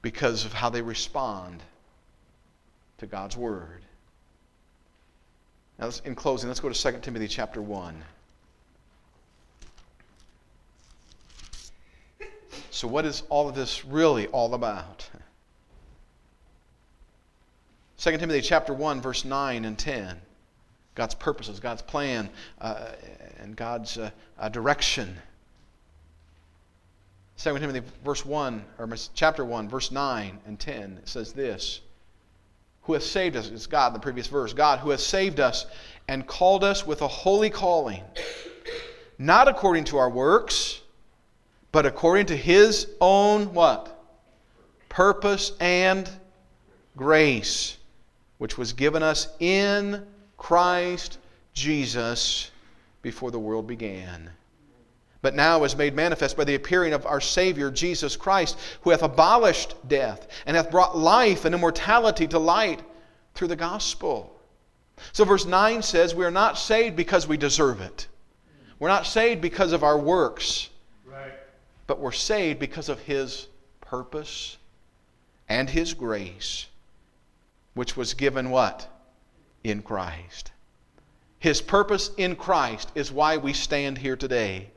because 0.02 0.46
of 0.46 0.54
how 0.54 0.70
they 0.70 0.82
respond 0.82 1.62
to 3.00 3.06
God's 3.06 3.36
word. 3.36 3.84
Now, 5.80 5.92
in 6.04 6.13
closing, 6.13 6.50
let's 6.50 6.60
go 6.60 6.70
to 6.70 6.92
2 6.92 7.00
Timothy 7.00 7.28
chapter 7.28 7.62
1. 7.62 8.04
So, 12.72 12.88
what 12.88 13.06
is 13.06 13.24
all 13.30 13.48
of 13.48 13.56
this 13.56 13.86
really 13.86 14.28
all 14.28 14.54
about? 14.54 15.10
2 17.98 18.18
Timothy 18.18 18.42
chapter 18.42 18.74
1, 18.74 19.02
verse 19.02 19.24
9 19.24 19.65
and 19.65 19.78
10. 19.78 20.20
God's 20.96 21.15
purposes, 21.15 21.62
God's 21.62 21.82
plan, 21.82 22.30
uh, 22.60 22.88
and 23.39 23.56
God's 23.56 23.98
uh, 23.98 24.12
uh, 24.38 24.50
direction. 24.50 25.18
2 27.38 27.58
Timothy 27.58 27.82
verse 28.04 28.26
1, 28.26 28.65
or 28.78 28.89
chapter 29.13 29.46
1, 29.46 29.70
verse 29.70 29.92
9 29.92 30.39
and 30.46 30.60
10, 30.60 31.00
it 31.02 31.08
says 31.08 31.32
this 31.32 31.80
who 32.84 32.94
has 32.94 33.06
saved 33.06 33.36
us. 33.36 33.50
It's 33.50 33.68
God 33.68 33.88
in 33.88 33.94
the 33.94 34.00
previous 34.00 34.28
verse. 34.28 34.54
God 34.54 34.80
who 34.80 34.89
has 34.89 35.06
saved 35.06 35.39
us 35.39 35.65
and 36.08 36.26
called 36.26 36.63
us 36.63 36.86
with 36.86 37.02
a 37.02 37.08
holy 37.08 37.50
calling, 37.50 38.04
not 39.18 39.48
according 39.48 39.84
to 39.86 39.98
our 39.98 40.10
works, 40.10 40.82
but 41.72 41.86
according 41.86 42.28
to 42.28 42.36
his 42.36 42.88
own 43.00 43.54
what? 43.54 44.04
Purpose 44.89 45.52
and 45.60 46.10
grace, 46.96 47.78
which 48.39 48.58
was 48.58 48.74
given 48.74 49.04
us 49.04 49.28
in 49.39 50.06
Christ 50.38 51.20
Jesus 51.54 52.50
before 53.02 53.30
the 53.30 53.39
world 53.39 53.68
began 53.68 54.32
but 55.21 55.36
now 55.36 55.63
is 55.63 55.75
made 55.75 55.95
manifest 55.95 56.38
by 56.38 56.45
the 56.45 56.55
appearing 56.55 56.93
of 56.93 57.05
our 57.05 57.19
Savior 57.19 57.69
Jesus 57.69 58.15
Christ, 58.15 58.58
who 58.82 58.91
hath 58.91 59.03
abolished 59.03 59.75
death 59.88 60.27
and 60.45 60.55
hath 60.55 60.71
brought 60.71 60.97
life 60.97 61.45
and 61.45 61.53
immortality 61.53 62.27
to 62.27 62.39
light 62.39 62.82
through 63.36 63.49
the 63.49 63.55
gospel. 63.55 64.39
So, 65.12 65.25
verse 65.25 65.45
9 65.45 65.82
says, 65.82 66.15
We 66.15 66.25
are 66.25 66.32
not 66.32 66.58
saved 66.58 66.95
because 66.95 67.27
we 67.27 67.38
deserve 67.38 67.82
it. 67.82 68.08
We're 68.79 68.89
not 68.89 69.05
saved 69.05 69.41
because 69.41 69.73
of 69.73 69.84
our 69.84 69.97
works, 69.97 70.69
right. 71.05 71.34
but 71.86 71.99
we're 71.99 72.12
saved 72.13 72.60
because 72.60 72.88
of 72.88 72.99
His 72.99 73.47
purpose 73.82 74.58
and 75.49 75.69
His 75.69 75.93
grace, 75.93 76.67
which 77.73 77.97
was 77.97 78.13
given 78.13 78.51
what? 78.51 78.88
In 79.65 79.82
Christ. 79.82 80.51
His 81.39 81.62
purpose 81.62 82.12
in 82.17 82.38
Christ 82.38 82.89
is 82.95 83.12
why 83.12 83.36
we 83.38 83.51
stand 83.51 83.97
here 83.97 84.15
today 84.15 84.71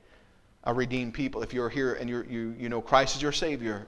a 0.64 0.72
redeemed 0.72 1.14
people. 1.14 1.42
If 1.42 1.53
you're 1.53 1.68
here 1.68 1.94
and 1.94 2.09
you're, 2.09 2.25
you, 2.25 2.55
you 2.59 2.68
know 2.68 2.81
Christ 2.81 3.16
is 3.16 3.22
your 3.22 3.33
Savior, 3.33 3.87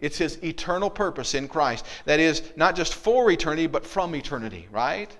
it's 0.00 0.18
His 0.18 0.42
eternal 0.42 0.90
purpose 0.90 1.34
in 1.34 1.48
Christ. 1.48 1.84
That 2.04 2.20
is, 2.20 2.42
not 2.56 2.76
just 2.76 2.94
for 2.94 3.30
eternity, 3.30 3.66
but 3.66 3.84
from 3.84 4.14
eternity, 4.14 4.68
right? 4.70 5.14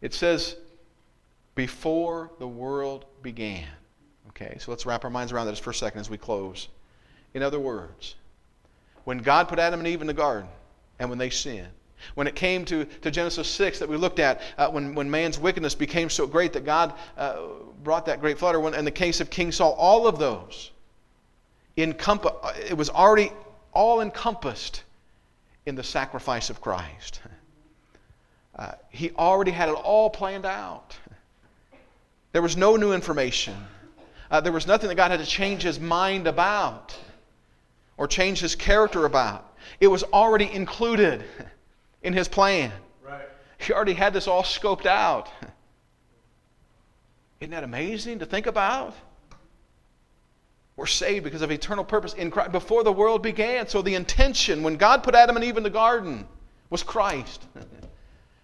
It 0.00 0.12
says, 0.14 0.56
before 1.54 2.30
the 2.38 2.48
world 2.48 3.04
began. 3.22 3.66
Okay, 4.28 4.56
so 4.58 4.70
let's 4.70 4.86
wrap 4.86 5.04
our 5.04 5.10
minds 5.10 5.32
around 5.32 5.46
that 5.46 5.58
for 5.58 5.70
a 5.70 5.74
second 5.74 6.00
as 6.00 6.10
we 6.10 6.16
close. 6.16 6.68
In 7.34 7.42
other 7.42 7.60
words, 7.60 8.16
when 9.04 9.18
God 9.18 9.48
put 9.48 9.58
Adam 9.58 9.80
and 9.80 9.88
Eve 9.88 10.00
in 10.00 10.06
the 10.06 10.14
garden, 10.14 10.48
and 10.98 11.08
when 11.08 11.18
they 11.18 11.30
sinned, 11.30 11.68
When 12.14 12.26
it 12.26 12.34
came 12.34 12.64
to, 12.66 12.84
to 12.84 13.10
Genesis 13.10 13.48
6 13.48 13.78
that 13.78 13.88
we 13.88 13.96
looked 13.96 14.18
at, 14.18 14.40
uh, 14.58 14.68
when, 14.68 14.94
when 14.94 15.10
man's 15.10 15.38
wickedness 15.38 15.74
became 15.74 16.10
so 16.10 16.26
great 16.26 16.52
that 16.52 16.64
God 16.64 16.94
uh, 17.16 17.36
brought 17.82 18.06
that 18.06 18.20
great 18.20 18.38
flood, 18.38 18.54
or 18.54 18.60
when, 18.60 18.74
in 18.74 18.84
the 18.84 18.90
case 18.90 19.20
of 19.20 19.30
King 19.30 19.52
Saul, 19.52 19.72
all 19.72 20.06
of 20.06 20.18
those, 20.18 20.70
encomp- 21.76 22.70
it 22.70 22.76
was 22.76 22.90
already 22.90 23.32
all 23.72 24.00
encompassed 24.00 24.82
in 25.66 25.74
the 25.74 25.84
sacrifice 25.84 26.50
of 26.50 26.60
Christ. 26.60 27.20
Uh, 28.54 28.72
he 28.90 29.10
already 29.12 29.50
had 29.50 29.70
it 29.70 29.72
all 29.72 30.10
planned 30.10 30.44
out. 30.44 30.94
There 32.32 32.42
was 32.42 32.54
no 32.54 32.76
new 32.76 32.92
information. 32.92 33.56
Uh, 34.30 34.40
there 34.40 34.52
was 34.52 34.66
nothing 34.66 34.88
that 34.88 34.94
God 34.94 35.10
had 35.10 35.20
to 35.20 35.26
change 35.26 35.62
his 35.62 35.80
mind 35.80 36.26
about 36.26 36.94
or 37.96 38.06
change 38.06 38.40
his 38.40 38.54
character 38.54 39.04
about. 39.04 39.56
It 39.80 39.88
was 39.88 40.02
already 40.04 40.50
included 40.50 41.24
in 42.02 42.12
his 42.12 42.28
plan. 42.28 42.72
Right. 43.04 43.28
He 43.58 43.72
already 43.72 43.94
had 43.94 44.12
this 44.12 44.26
all 44.26 44.42
scoped 44.42 44.86
out. 44.86 45.28
Isn't 47.40 47.50
that 47.50 47.64
amazing 47.64 48.20
to 48.20 48.26
think 48.26 48.46
about? 48.46 48.94
We're 50.76 50.86
saved 50.86 51.24
because 51.24 51.42
of 51.42 51.50
eternal 51.50 51.84
purpose 51.84 52.14
in 52.14 52.30
Christ 52.30 52.52
before 52.52 52.82
the 52.82 52.92
world 52.92 53.22
began. 53.22 53.68
So 53.68 53.82
the 53.82 53.94
intention 53.94 54.62
when 54.62 54.76
God 54.76 55.02
put 55.02 55.14
Adam 55.14 55.36
and 55.36 55.44
Eve 55.44 55.56
in 55.56 55.62
the 55.62 55.70
garden 55.70 56.26
was 56.70 56.82
Christ. 56.82 57.44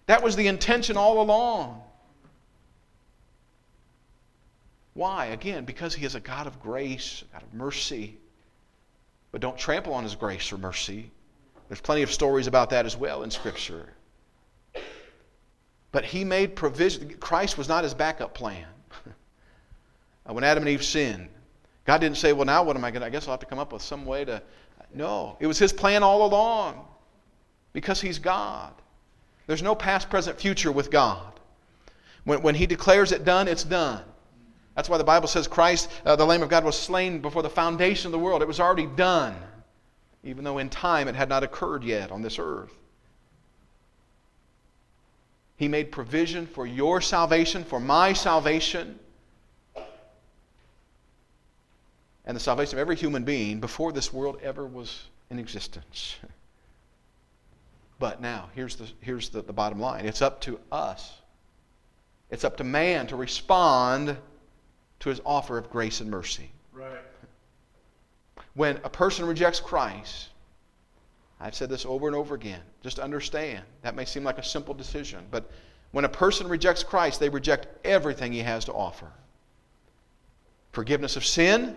that 0.05 0.21
was 0.21 0.35
the 0.35 0.47
intention 0.47 0.95
all 0.95 1.21
along. 1.21 1.81
Why? 4.93 5.27
Again, 5.27 5.65
because 5.65 5.95
he 5.95 6.05
is 6.05 6.15
a 6.15 6.19
God 6.19 6.45
of 6.45 6.61
grace, 6.61 7.23
a 7.29 7.33
God 7.33 7.43
of 7.43 7.53
mercy. 7.53 8.17
But 9.31 9.41
don't 9.41 9.57
trample 9.57 9.93
on 9.93 10.03
his 10.03 10.15
grace 10.15 10.51
or 10.51 10.57
mercy. 10.57 11.09
There's 11.69 11.81
plenty 11.81 12.01
of 12.01 12.11
stories 12.11 12.47
about 12.47 12.71
that 12.71 12.85
as 12.85 12.97
well 12.97 13.23
in 13.23 13.31
Scripture. 13.31 13.87
But 15.91 16.03
he 16.03 16.23
made 16.23 16.55
provision. 16.55 17.15
Christ 17.19 17.57
was 17.57 17.69
not 17.69 17.83
his 17.83 17.93
backup 17.93 18.33
plan. 18.33 18.65
when 20.25 20.43
Adam 20.43 20.63
and 20.63 20.69
Eve 20.69 20.83
sinned, 20.83 21.29
God 21.85 22.01
didn't 22.01 22.17
say, 22.17 22.33
well, 22.33 22.45
now 22.45 22.63
what 22.63 22.75
am 22.75 22.83
I 22.83 22.91
going 22.91 23.01
to? 23.01 23.07
I 23.07 23.09
guess 23.09 23.27
I'll 23.27 23.33
have 23.33 23.39
to 23.39 23.45
come 23.45 23.59
up 23.59 23.71
with 23.71 23.81
some 23.81 24.05
way 24.05 24.25
to. 24.25 24.41
No, 24.93 25.37
it 25.39 25.47
was 25.47 25.59
his 25.59 25.71
plan 25.71 26.01
all 26.01 26.25
along 26.25 26.85
because 27.73 28.01
he's 28.01 28.17
God. 28.17 28.73
There's 29.45 29.61
no 29.61 29.75
past, 29.75 30.09
present, 30.09 30.39
future 30.39 30.71
with 30.71 30.89
God. 30.89 31.39
When, 32.23 32.41
when 32.41 32.55
he 32.55 32.65
declares 32.65 33.11
it 33.11 33.23
done, 33.25 33.47
it's 33.47 33.63
done. 33.63 34.03
That's 34.75 34.89
why 34.89 34.97
the 34.97 35.03
Bible 35.03 35.27
says 35.27 35.47
Christ, 35.47 35.89
uh, 36.05 36.15
the 36.15 36.25
Lamb 36.25 36.41
of 36.41 36.49
God, 36.49 36.63
was 36.63 36.77
slain 36.77 37.19
before 37.19 37.43
the 37.43 37.49
foundation 37.49 38.07
of 38.07 38.11
the 38.11 38.19
world. 38.19 38.41
It 38.41 38.47
was 38.47 38.59
already 38.59 38.85
done, 38.85 39.35
even 40.23 40.43
though 40.43 40.57
in 40.57 40.69
time 40.69 41.07
it 41.07 41.15
had 41.15 41.29
not 41.29 41.43
occurred 41.43 41.83
yet 41.83 42.11
on 42.11 42.21
this 42.21 42.37
earth. 42.39 42.73
He 45.57 45.67
made 45.67 45.91
provision 45.91 46.47
for 46.47 46.65
your 46.65 47.01
salvation, 47.01 47.63
for 47.63 47.79
my 47.79 48.13
salvation. 48.13 48.99
and 52.29 52.35
the 52.35 52.39
salvation 52.39 52.77
of 52.77 52.81
every 52.81 52.95
human 52.95 53.23
being 53.23 53.59
before 53.59 53.91
this 53.91 54.13
world 54.13 54.37
ever 54.43 54.63
was 54.63 55.05
in 55.31 55.39
existence. 55.39 56.15
But 57.97 58.21
now, 58.21 58.49
here's 58.53 58.75
the, 58.75 58.87
here's 59.01 59.29
the, 59.29 59.41
the 59.41 59.51
bottom 59.51 59.79
line 59.79 60.05
it's 60.05 60.21
up 60.21 60.39
to 60.41 60.59
us, 60.71 61.11
it's 62.29 62.43
up 62.43 62.57
to 62.57 62.63
man 62.63 63.07
to 63.07 63.15
respond 63.15 64.15
to 64.99 65.09
his 65.09 65.19
offer 65.25 65.57
of 65.57 65.71
grace 65.71 66.01
and 66.01 66.11
mercy. 66.11 66.51
When 68.53 68.77
a 68.83 68.89
person 68.89 69.25
rejects 69.25 69.59
Christ, 69.59 70.29
I've 71.39 71.55
said 71.55 71.69
this 71.69 71.85
over 71.85 72.07
and 72.07 72.15
over 72.15 72.35
again, 72.35 72.61
just 72.81 72.99
understand. 72.99 73.63
That 73.81 73.95
may 73.95 74.05
seem 74.05 74.23
like 74.23 74.37
a 74.37 74.43
simple 74.43 74.73
decision, 74.73 75.25
but 75.31 75.49
when 75.91 76.05
a 76.05 76.09
person 76.09 76.47
rejects 76.47 76.83
Christ, 76.83 77.19
they 77.19 77.29
reject 77.29 77.67
everything 77.85 78.31
he 78.31 78.39
has 78.39 78.65
to 78.65 78.73
offer 78.73 79.11
forgiveness 80.71 81.15
of 81.15 81.25
sin, 81.25 81.75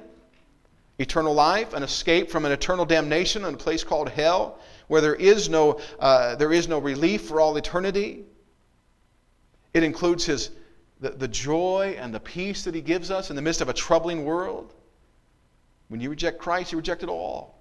eternal 0.99 1.35
life, 1.35 1.73
an 1.73 1.83
escape 1.83 2.31
from 2.31 2.45
an 2.45 2.53
eternal 2.53 2.85
damnation 2.85 3.45
in 3.45 3.55
a 3.55 3.57
place 3.57 3.83
called 3.83 4.09
hell, 4.09 4.59
where 4.89 5.01
there 5.01 5.15
is 5.15 5.49
no, 5.49 5.81
uh, 5.99 6.37
there 6.37 6.53
is 6.53 6.69
no 6.69 6.79
relief 6.79 7.23
for 7.23 7.41
all 7.41 7.57
eternity. 7.57 8.25
It 9.73 9.83
includes 9.83 10.27
his, 10.27 10.51
the, 11.01 11.11
the 11.11 11.29
joy 11.29 11.97
and 11.99 12.15
the 12.15 12.21
peace 12.21 12.65
that 12.65 12.75
he 12.75 12.83
gives 12.83 13.11
us 13.11 13.31
in 13.31 13.37
the 13.37 13.43
midst 13.43 13.61
of 13.61 13.69
a 13.69 13.73
troubling 13.73 14.25
world. 14.25 14.73
When 15.92 16.00
you 16.00 16.09
reject 16.09 16.38
Christ, 16.38 16.72
you 16.72 16.78
reject 16.78 17.02
it 17.02 17.11
all. 17.11 17.55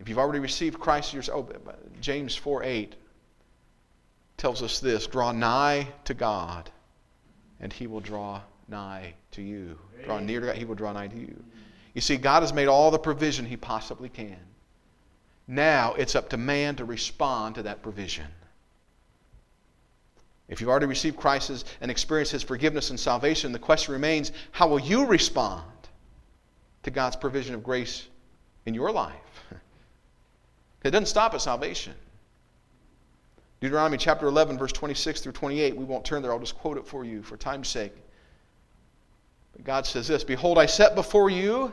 If 0.00 0.08
you've 0.08 0.18
already 0.18 0.40
received 0.40 0.80
Christ, 0.80 1.14
you're, 1.14 1.22
oh, 1.32 1.48
James 2.00 2.34
4 2.34 2.64
8 2.64 2.96
tells 4.36 4.60
us 4.60 4.80
this 4.80 5.06
draw 5.06 5.30
nigh 5.30 5.86
to 6.06 6.14
God, 6.14 6.68
and 7.60 7.72
he 7.72 7.86
will 7.86 8.00
draw 8.00 8.40
nigh 8.66 9.14
to 9.30 9.42
you. 9.42 9.78
Draw 10.04 10.18
near 10.18 10.40
to 10.40 10.46
God, 10.46 10.56
He 10.56 10.64
will 10.64 10.74
draw 10.74 10.92
nigh 10.92 11.06
to 11.06 11.16
you. 11.16 11.44
You 11.94 12.00
see, 12.00 12.16
God 12.16 12.42
has 12.42 12.52
made 12.52 12.66
all 12.66 12.90
the 12.90 12.98
provision 12.98 13.46
He 13.46 13.56
possibly 13.56 14.08
can. 14.08 14.40
Now 15.46 15.94
it's 15.94 16.16
up 16.16 16.30
to 16.30 16.36
man 16.36 16.74
to 16.74 16.84
respond 16.84 17.54
to 17.54 17.62
that 17.62 17.82
provision. 17.82 18.26
If 20.52 20.60
you've 20.60 20.68
already 20.68 20.84
received 20.84 21.16
Christ 21.16 21.66
and 21.80 21.90
experienced 21.90 22.30
His 22.30 22.42
forgiveness 22.42 22.90
and 22.90 23.00
salvation, 23.00 23.52
the 23.52 23.58
question 23.58 23.94
remains 23.94 24.32
how 24.50 24.68
will 24.68 24.78
you 24.78 25.06
respond 25.06 25.64
to 26.82 26.90
God's 26.90 27.16
provision 27.16 27.54
of 27.54 27.64
grace 27.64 28.06
in 28.66 28.74
your 28.74 28.92
life? 28.92 29.16
It 30.84 30.90
doesn't 30.90 31.06
stop 31.06 31.32
at 31.32 31.40
salvation. 31.40 31.94
Deuteronomy 33.60 33.96
chapter 33.96 34.26
11, 34.26 34.58
verse 34.58 34.72
26 34.72 35.20
through 35.20 35.30
28. 35.30 35.76
We 35.76 35.84
won't 35.84 36.04
turn 36.04 36.22
there, 36.22 36.32
I'll 36.32 36.40
just 36.40 36.58
quote 36.58 36.76
it 36.76 36.84
for 36.84 37.04
you 37.04 37.22
for 37.22 37.36
time's 37.36 37.68
sake. 37.68 37.94
But 39.52 39.62
God 39.62 39.86
says 39.86 40.08
this 40.08 40.24
Behold, 40.24 40.58
I 40.58 40.66
set 40.66 40.96
before 40.96 41.30
you, 41.30 41.72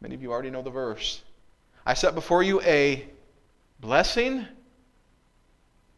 many 0.00 0.14
of 0.14 0.22
you 0.22 0.32
already 0.32 0.48
know 0.48 0.62
the 0.62 0.70
verse, 0.70 1.22
I 1.84 1.92
set 1.92 2.14
before 2.14 2.42
you 2.42 2.62
a 2.62 3.06
blessing 3.80 4.46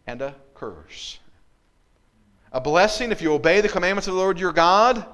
and 0.09 0.23
a 0.23 0.35
curse. 0.63 1.19
A 2.53 2.61
blessing 2.61 3.11
if 3.11 3.21
you 3.21 3.33
obey 3.33 3.61
the 3.61 3.69
commandments 3.69 4.07
of 4.07 4.15
the 4.15 4.21
Lord 4.21 4.39
your 4.39 4.53
God, 4.53 5.05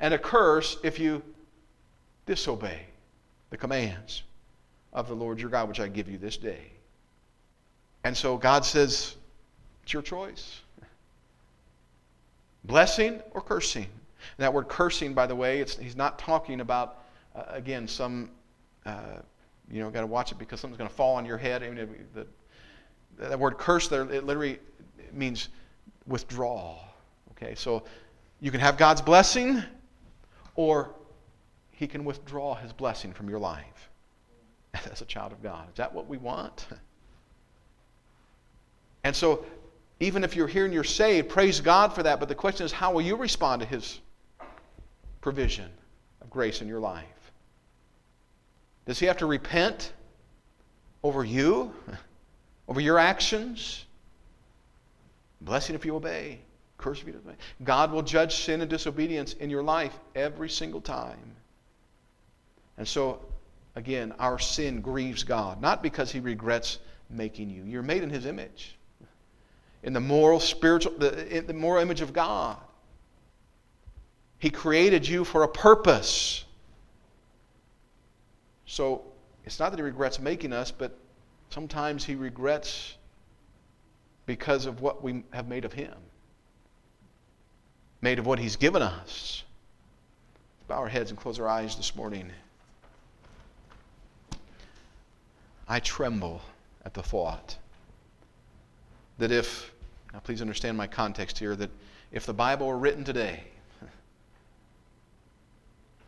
and 0.00 0.14
a 0.14 0.18
curse 0.18 0.78
if 0.82 0.98
you 0.98 1.22
disobey 2.24 2.80
the 3.50 3.56
commands 3.58 4.22
of 4.94 5.06
the 5.08 5.14
Lord 5.14 5.38
your 5.40 5.50
God, 5.50 5.68
which 5.68 5.78
I 5.80 5.88
give 5.88 6.08
you 6.08 6.16
this 6.16 6.38
day. 6.38 6.70
And 8.04 8.16
so 8.16 8.38
God 8.38 8.64
says, 8.64 9.16
it's 9.82 9.92
your 9.92 10.00
choice. 10.00 10.60
Blessing 12.64 13.20
or 13.32 13.42
cursing. 13.42 13.82
And 13.84 14.38
that 14.38 14.54
word 14.54 14.68
cursing, 14.68 15.12
by 15.12 15.26
the 15.26 15.36
way, 15.36 15.58
he's 15.58 15.96
not 15.96 16.18
talking 16.18 16.62
about, 16.62 17.04
uh, 17.36 17.42
again, 17.48 17.86
some, 17.86 18.30
uh, 18.86 19.18
you 19.70 19.82
know, 19.82 19.90
got 19.90 20.00
to 20.00 20.06
watch 20.06 20.32
it 20.32 20.38
because 20.38 20.60
something's 20.60 20.78
going 20.78 20.88
to 20.88 20.96
fall 20.96 21.16
on 21.16 21.26
your 21.26 21.36
head. 21.36 21.62
I 21.62 21.68
mean, 21.68 21.88
the, 22.14 22.26
that 23.18 23.38
word 23.38 23.58
curse 23.58 23.88
there, 23.88 24.10
it 24.10 24.24
literally 24.24 24.58
means 25.16 25.48
withdraw. 26.06 26.78
Okay, 27.32 27.54
so 27.54 27.82
you 28.40 28.50
can 28.50 28.60
have 28.60 28.76
God's 28.76 29.02
blessing, 29.02 29.62
or 30.54 30.94
He 31.70 31.86
can 31.86 32.04
withdraw 32.04 32.54
His 32.54 32.72
blessing 32.72 33.12
from 33.12 33.28
your 33.28 33.38
life 33.38 33.90
as 34.90 35.00
a 35.00 35.06
child 35.06 35.32
of 35.32 35.42
God. 35.42 35.68
Is 35.70 35.76
that 35.76 35.92
what 35.92 36.08
we 36.08 36.18
want? 36.18 36.66
And 39.06 39.14
so, 39.14 39.44
even 40.00 40.24
if 40.24 40.34
you're 40.34 40.48
here 40.48 40.64
and 40.64 40.72
you're 40.72 40.82
saved, 40.82 41.28
praise 41.28 41.60
God 41.60 41.92
for 41.92 42.02
that. 42.04 42.20
But 42.20 42.30
the 42.30 42.34
question 42.34 42.64
is, 42.64 42.72
how 42.72 42.90
will 42.90 43.02
you 43.02 43.16
respond 43.16 43.60
to 43.60 43.68
His 43.68 44.00
provision 45.20 45.70
of 46.22 46.30
grace 46.30 46.62
in 46.62 46.68
your 46.68 46.80
life? 46.80 47.04
Does 48.86 48.98
he 48.98 49.06
have 49.06 49.16
to 49.18 49.26
repent 49.26 49.92
over 51.02 51.24
you, 51.24 51.72
over 52.68 52.80
your 52.80 52.98
actions? 52.98 53.84
Blessing 55.44 55.74
if 55.74 55.84
you 55.84 55.94
obey, 55.94 56.40
curse 56.78 57.00
if 57.00 57.06
you 57.06 57.12
disobey. 57.12 57.34
God 57.62 57.92
will 57.92 58.02
judge 58.02 58.36
sin 58.36 58.60
and 58.60 58.70
disobedience 58.70 59.34
in 59.34 59.50
your 59.50 59.62
life 59.62 59.98
every 60.14 60.48
single 60.48 60.80
time. 60.80 61.18
And 62.78 62.88
so, 62.88 63.20
again, 63.76 64.12
our 64.18 64.38
sin 64.38 64.80
grieves 64.80 65.22
God, 65.22 65.60
not 65.60 65.82
because 65.82 66.10
he 66.10 66.20
regrets 66.20 66.78
making 67.10 67.50
you. 67.50 67.64
You're 67.64 67.82
made 67.82 68.02
in 68.02 68.10
his 68.10 68.26
image, 68.26 68.76
in 69.82 69.92
the 69.92 70.00
moral, 70.00 70.40
spiritual, 70.40 70.94
the, 70.98 71.44
the 71.46 71.54
moral 71.54 71.82
image 71.82 72.00
of 72.00 72.12
God. 72.12 72.56
He 74.38 74.50
created 74.50 75.06
you 75.06 75.24
for 75.24 75.42
a 75.42 75.48
purpose. 75.48 76.44
So 78.66 79.02
it's 79.44 79.58
not 79.58 79.70
that 79.70 79.76
He 79.78 79.82
regrets 79.82 80.18
making 80.18 80.52
us, 80.52 80.70
but 80.70 80.96
sometimes 81.50 82.04
He 82.04 82.14
regrets 82.14 82.96
because 84.26 84.66
of 84.66 84.80
what 84.80 85.02
we 85.02 85.24
have 85.32 85.48
made 85.48 85.64
of 85.64 85.72
Him, 85.72 85.94
made 88.00 88.18
of 88.18 88.26
what 88.26 88.38
He's 88.38 88.56
given 88.56 88.82
us. 88.82 89.42
Bow 90.68 90.78
our 90.78 90.88
heads 90.88 91.10
and 91.10 91.18
close 91.18 91.38
our 91.38 91.48
eyes 91.48 91.76
this 91.76 91.94
morning. 91.94 92.30
I 95.68 95.80
tremble 95.80 96.40
at 96.84 96.94
the 96.94 97.02
thought 97.02 97.56
that 99.18 99.30
if, 99.30 99.72
now 100.12 100.20
please 100.20 100.40
understand 100.40 100.76
my 100.76 100.86
context 100.86 101.38
here, 101.38 101.56
that 101.56 101.70
if 102.12 102.26
the 102.26 102.34
Bible 102.34 102.66
were 102.66 102.78
written 102.78 103.04
today, 103.04 103.44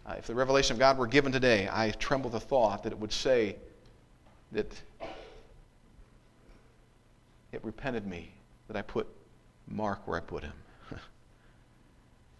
uh, 0.07 0.15
if 0.19 0.27
the 0.27 0.35
revelation 0.35 0.75
of 0.75 0.79
God 0.79 0.99
were 0.99 1.07
given 1.07 1.33
today, 1.33 1.69
I 1.71 1.91
tremble 1.91 2.31
the 2.31 2.41
thought 2.41 2.83
that 2.83 2.93
it 2.93 2.99
would 2.99 3.13
say 3.13 3.57
that 4.53 4.71
it 7.53 7.65
repented 7.65 8.07
me 8.07 8.33
that 8.69 8.77
I 8.77 8.83
put 8.83 9.07
Mark 9.69 10.07
where 10.07 10.19
I 10.19 10.21
put 10.21 10.43
him. 10.43 10.53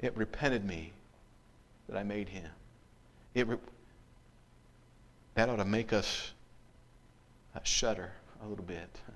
it 0.01 0.17
repented 0.17 0.65
me 0.65 0.93
that 1.89 1.97
I 1.97 2.03
made 2.03 2.29
him. 2.29 2.51
It 3.35 3.47
re- 3.47 3.59
that 5.35 5.49
ought 5.49 5.57
to 5.57 5.65
make 5.65 5.93
us 5.93 6.33
uh, 7.55 7.61
shudder 7.63 8.11
a 8.43 8.49
little 8.49 8.65
bit 8.65 8.89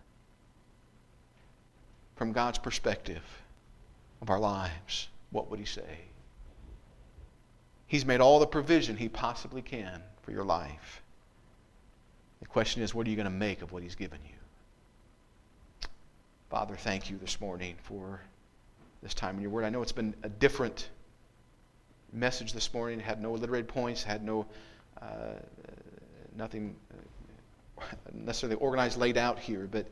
from 2.17 2.33
God's 2.33 2.59
perspective 2.59 3.23
of 4.21 4.31
our 4.31 4.39
lives. 4.39 5.09
What 5.31 5.51
would 5.51 5.59
He 5.59 5.65
say? 5.65 6.01
He's 7.87 8.05
made 8.05 8.21
all 8.21 8.39
the 8.39 8.47
provision 8.47 8.97
He 8.97 9.09
possibly 9.09 9.63
can 9.63 10.03
for 10.23 10.31
your 10.31 10.45
life. 10.45 11.03
The 12.41 12.47
question 12.47 12.83
is, 12.83 12.95
what 12.95 13.07
are 13.07 13.11
you 13.11 13.17
going 13.17 13.25
to 13.25 13.31
make 13.31 13.63
of 13.63 13.73
what 13.73 13.83
He's 13.83 13.95
given 13.95 14.19
you? 14.25 14.40
Father, 16.51 16.75
thank 16.75 17.11
you 17.11 17.17
this 17.17 17.41
morning 17.41 17.77
for 17.85 18.21
this 19.05 19.15
time 19.15 19.37
in 19.37 19.43
your 19.43 19.53
word. 19.53 19.65
I 19.65 19.71
know 19.71 19.83
it's 19.83 19.93
been 19.93 20.15
a 20.25 20.29
different 20.29 20.89
message 22.13 22.53
this 22.53 22.75
morning. 22.75 22.99
It 22.99 23.05
had 23.05 23.23
no 23.23 23.37
alliterated 23.37 23.69
points, 23.69 24.03
had 24.03 24.25
no 24.25 24.47
uh, 25.01 25.35
nothing 26.37 26.75
uh, 27.79 27.85
necessarily 28.13 28.57
organized, 28.57 28.99
laid 28.99 29.17
out 29.17 29.39
here, 29.39 29.69
but, 29.71 29.87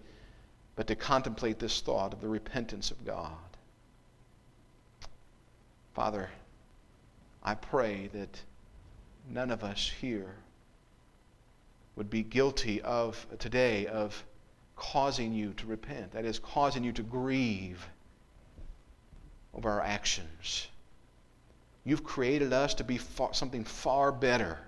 but 0.75 0.89
to 0.89 0.97
contemplate 0.97 1.61
this 1.61 1.81
thought 1.81 2.13
of 2.13 2.21
the 2.21 2.29
repentance 2.29 2.91
of 2.91 3.07
God. 3.07 3.37
Father, 5.95 6.29
I 7.45 7.55
pray 7.55 8.11
that 8.13 8.43
none 9.31 9.53
of 9.53 9.63
us 9.63 9.93
here 10.01 10.35
would 11.95 12.11
be 12.11 12.25
guilty 12.25 12.83
of 12.83 13.25
today 13.39 13.87
of 13.87 14.25
causing 14.79 15.33
you 15.33 15.53
to 15.55 15.67
repent. 15.67 16.13
That 16.13 16.25
is, 16.25 16.39
causing 16.39 16.85
you 16.85 16.93
to 16.93 17.03
grieve 17.03 17.87
over 19.53 19.69
our 19.69 19.81
actions. 19.81 20.69
You've 21.85 22.05
created 22.05 22.53
us 22.53 22.75
to 22.75 22.85
be 22.85 22.97
far, 22.97 23.35
something 23.35 23.65
far 23.65 24.13
better 24.13 24.59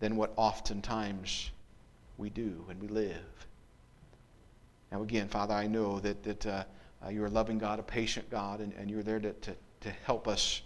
than 0.00 0.16
what 0.16 0.32
oftentimes 0.36 1.50
we 2.18 2.30
do 2.30 2.64
and 2.68 2.80
we 2.80 2.88
live. 2.88 3.46
Now, 4.90 5.02
again, 5.02 5.28
Father, 5.28 5.54
I 5.54 5.66
know 5.66 6.00
that, 6.00 6.22
that 6.24 6.46
uh, 6.46 6.64
uh, 7.04 7.10
you're 7.10 7.26
a 7.26 7.30
loving 7.30 7.58
God, 7.58 7.78
a 7.78 7.82
patient 7.82 8.28
God, 8.30 8.60
and, 8.60 8.72
and 8.74 8.90
you're 8.90 9.02
there 9.02 9.20
to, 9.20 9.32
to, 9.32 9.54
to 9.82 9.90
help 10.04 10.26
us 10.26 10.62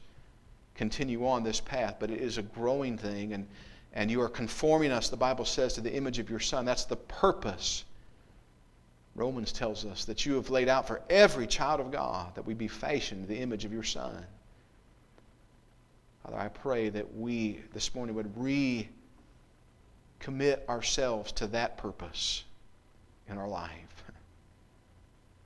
continue 0.75 1.27
on 1.27 1.43
this 1.43 1.61
path, 1.61 1.97
but 1.99 2.11
it 2.11 2.21
is 2.21 2.39
a 2.39 2.43
growing 2.43 2.97
thing, 2.97 3.33
and, 3.33 3.47
and 3.93 4.11
you 4.11 4.21
are 4.21 4.29
conforming 4.29 4.93
us, 4.93 5.09
the 5.09 5.17
Bible 5.17 5.45
says, 5.45 5.75
to 5.75 5.81
the 5.81 5.93
image 5.93 6.19
of 6.19 6.31
your 6.31 6.41
Son. 6.41 6.65
That's 6.65 6.85
the 6.85 6.97
purpose 6.97 7.85
Romans 9.19 9.51
tells 9.51 9.85
us 9.85 10.05
that 10.05 10.25
you 10.25 10.35
have 10.35 10.49
laid 10.49 10.69
out 10.69 10.87
for 10.87 11.03
every 11.11 11.49
child 11.49 11.81
of 11.81 11.91
God 11.91 12.33
that 12.37 12.47
we 12.47 12.55
be 12.55 12.69
fashioned 12.69 13.25
in 13.25 13.29
the 13.29 13.41
image 13.41 13.65
of 13.65 13.73
your 13.73 13.83
Son. 13.83 14.25
Father, 16.23 16.39
I 16.39 16.47
pray 16.47 16.89
that 16.91 17.17
we 17.17 17.61
this 17.73 17.97
morning 17.97 18.15
would 18.15 18.33
recommit 18.37 19.01
ourselves 20.69 21.33
to 21.33 21.49
that 21.49 21.77
purpose 21.77 22.45
in 23.29 23.39
our 23.39 23.49
life. 23.49 23.73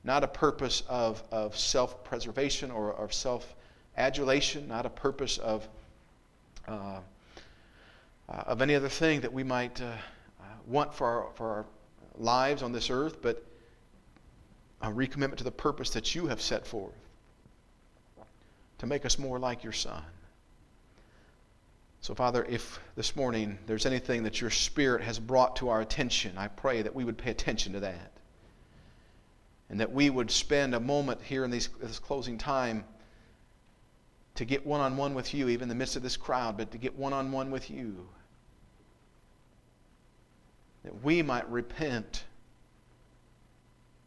Not 0.05 0.23
a 0.23 0.29
purpose 0.29 0.83
of, 0.89 1.23
of 1.31 1.57
self 1.57 2.05
preservation 2.05 2.71
or 2.71 2.93
of 2.93 3.15
self 3.15 3.55
adulation, 3.97 4.69
not 4.69 4.85
a 4.85 4.91
purpose 4.91 5.39
of, 5.39 5.67
uh, 6.69 6.99
uh, 8.29 8.33
of 8.47 8.61
any 8.61 8.75
other 8.75 8.89
thing 8.91 9.21
that 9.21 9.33
we 9.33 9.45
might 9.45 9.81
uh, 9.81 9.85
uh 10.41 10.45
want 10.67 10.93
for 10.93 11.07
our, 11.07 11.27
for 11.35 11.49
our 11.49 11.67
lives 12.19 12.63
on 12.63 12.73
this 12.73 12.91
earth, 12.91 13.23
but 13.23 13.47
a 14.83 14.89
recommitment 14.89 15.37
to 15.37 15.45
the 15.45 15.53
purpose 15.53 15.91
that 15.91 16.15
you 16.15 16.27
have 16.27 16.41
set 16.41 16.67
forth 16.67 16.95
to 18.79 18.87
make 18.87 19.07
us 19.07 19.19
more 19.19 19.39
like 19.39 19.63
your 19.63 19.73
Son. 19.73 20.03
So, 22.01 22.17
Father, 22.17 22.45
if 22.49 22.81
this 22.97 23.15
morning 23.15 23.59
there's 23.67 23.87
anything 23.87 24.25
that 24.25 24.41
your 24.41 24.51
Spirit 24.51 25.03
has 25.03 25.21
brought 25.21 25.55
to 25.57 25.69
our 25.69 25.81
attention, 25.81 26.37
I 26.37 26.49
pray 26.49 26.83
that 26.83 26.93
we 26.93 27.05
would 27.05 27.17
pay 27.17 27.31
attention 27.31 27.75
to 27.75 27.81
that. 27.81 28.11
And 29.71 29.79
that 29.79 29.93
we 29.93 30.11
would 30.11 30.31
spend 30.31 30.75
a 30.75 30.81
moment 30.81 31.23
here 31.23 31.45
in 31.45 31.51
these, 31.53 31.69
this 31.81 32.01
closing 32.01 32.39
time 32.39 32.85
to 34.35 34.45
get 34.45 34.67
one 34.67 34.81
on 34.81 34.97
one 34.97 35.15
with 35.15 35.33
you, 35.33 35.49
even 35.49 35.63
in 35.63 35.69
the 35.69 35.75
midst 35.77 35.95
of 35.95 36.03
this 36.03 36.17
crowd, 36.17 36.57
but 36.57 36.73
to 36.73 36.79
get 36.79 36.99
one 36.99 37.13
on 37.13 37.31
one 37.31 37.53
with 37.53 37.71
you. 37.71 38.09
That 40.83 41.05
we 41.05 41.23
might 41.23 41.49
repent 41.49 42.25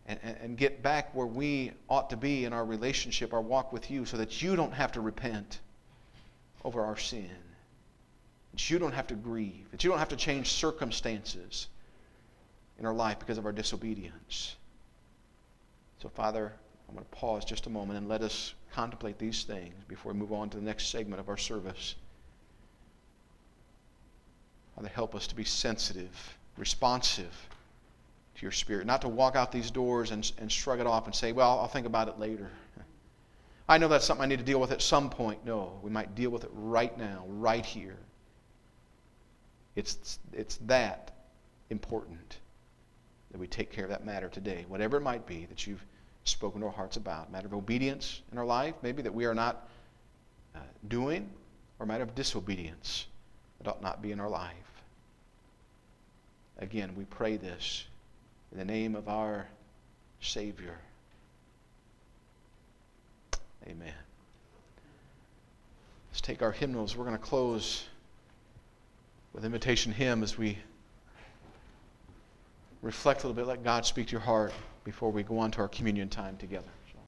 and, 0.08 0.20
and 0.42 0.58
get 0.58 0.84
back 0.84 1.14
where 1.16 1.26
we 1.26 1.72
ought 1.90 2.10
to 2.12 2.18
be 2.18 2.46
in 2.46 2.54
our 2.54 2.66
relationship, 2.66 3.34
our 3.34 3.42
walk 3.42 3.74
with 3.74 3.90
you, 3.90 4.06
so 4.06 4.18
that 4.18 4.42
you 4.42 4.56
don't 4.56 4.74
have 4.74 4.92
to 4.94 5.02
repent 5.02 5.60
over 6.64 6.84
our 6.84 6.98
sin. 6.98 7.30
That 8.52 8.70
you 8.70 8.80
don't 8.80 8.94
have 8.94 9.08
to 9.08 9.16
grieve. 9.16 9.70
That 9.72 9.84
you 9.84 9.90
don't 9.90 10.00
have 10.00 10.10
to 10.10 10.16
change 10.16 10.52
circumstances 10.52 11.68
in 12.78 12.86
our 12.86 12.94
life 12.94 13.20
because 13.20 13.38
of 13.38 13.46
our 13.46 13.52
disobedience. 13.52 14.56
So, 16.02 16.10
Father, 16.10 16.54
I'm 16.88 16.96
going 16.96 17.06
to 17.06 17.16
pause 17.16 17.46
just 17.46 17.66
a 17.66 17.70
moment 17.70 17.98
and 17.98 18.08
let 18.08 18.22
us 18.22 18.54
contemplate 18.74 19.18
these 19.18 19.44
things 19.44 19.74
before 19.88 20.14
we 20.14 20.20
move 20.20 20.34
on 20.34 20.50
to 20.52 20.58
the 20.58 20.64
next 20.64 20.90
segment 20.90 21.20
of 21.20 21.30
our 21.30 21.38
service. 21.38 21.96
Father, 24.76 24.90
help 24.90 25.16
us 25.16 25.26
to 25.28 25.36
be 25.36 25.46
sensitive, 25.46 26.38
responsive 26.58 27.34
to 28.36 28.42
your 28.42 28.52
spirit. 28.52 28.86
Not 28.86 29.02
to 29.02 29.10
walk 29.10 29.36
out 29.36 29.52
these 29.52 29.72
doors 29.72 30.12
and, 30.12 30.30
and 30.38 30.52
shrug 30.52 30.80
it 30.80 30.88
off 30.88 31.06
and 31.06 31.16
say, 31.16 31.32
well, 31.32 31.60
I'll 31.60 31.68
think 31.68 31.88
about 31.88 32.08
it 32.08 32.20
later. 32.20 32.50
I 33.70 33.78
know 33.78 33.88
that's 33.88 34.06
something 34.06 34.24
I 34.24 34.28
need 34.28 34.40
to 34.40 34.46
deal 34.46 34.60
with 34.60 34.72
at 34.72 34.82
some 34.82 35.10
point. 35.10 35.46
No, 35.46 35.80
we 35.82 35.90
might 35.90 36.16
deal 36.16 36.30
with 36.30 36.44
it 36.44 36.52
right 36.54 36.96
now, 36.98 37.24
right 37.28 37.66
here. 37.66 37.98
It's, 39.76 40.20
it's 40.34 40.58
that 40.66 41.12
important 41.70 42.38
that 43.32 43.40
we 43.40 43.48
take 43.48 43.72
care 43.72 43.84
of 43.84 43.90
that 43.90 44.06
matter 44.06 44.30
today, 44.30 44.66
whatever 44.68 44.98
it 44.98 45.02
might 45.02 45.26
be 45.26 45.46
that 45.48 45.68
you've 45.68 45.84
spoken 46.24 46.62
to 46.62 46.68
our 46.68 46.74
hearts 46.74 46.98
about. 46.98 47.32
Matter 47.32 47.48
of 47.48 47.54
obedience 47.54 48.22
in 48.32 48.38
our 48.38 48.46
life, 48.46 48.76
maybe 48.82 49.02
that 49.02 49.14
we 49.14 49.26
are 49.26 49.34
not 49.34 49.68
uh, 50.56 50.60
doing, 50.88 51.30
or 51.80 51.86
matter 51.86 52.04
of 52.04 52.16
disobedience 52.16 53.08
that 53.60 53.70
ought 53.70 53.82
not 53.82 54.02
be 54.02 54.12
in 54.12 54.20
our 54.20 54.30
life. 54.30 54.54
Again, 56.60 56.94
we 56.96 57.04
pray 57.06 57.36
this 57.36 57.86
in 58.56 58.60
the 58.66 58.74
name 58.74 58.96
of 58.96 59.10
our 59.10 59.46
Savior. 60.22 60.78
Amen. 63.68 63.92
Let's 66.10 66.22
take 66.22 66.42
our 66.42 66.54
hymnals. 66.54 66.96
We're 66.96 67.04
going 67.04 67.18
to 67.18 67.24
close 67.24 67.84
with 69.34 69.44
invitation 69.44 69.92
hymn 69.92 70.24
as 70.24 70.38
we 70.38 70.58
reflect 72.82 73.26
a 73.26 73.28
little 73.28 73.36
bit, 73.36 73.46
let 73.46 73.62
God 73.62 73.86
speak 73.86 74.08
to 74.08 74.12
your 74.14 74.22
heart 74.22 74.54
before 74.86 75.12
we 75.12 75.22
go 75.22 75.38
on 75.38 75.52
to 75.52 75.60
our 75.60 75.68
communion 75.68 76.08
time 76.08 76.38
together. 76.38 76.70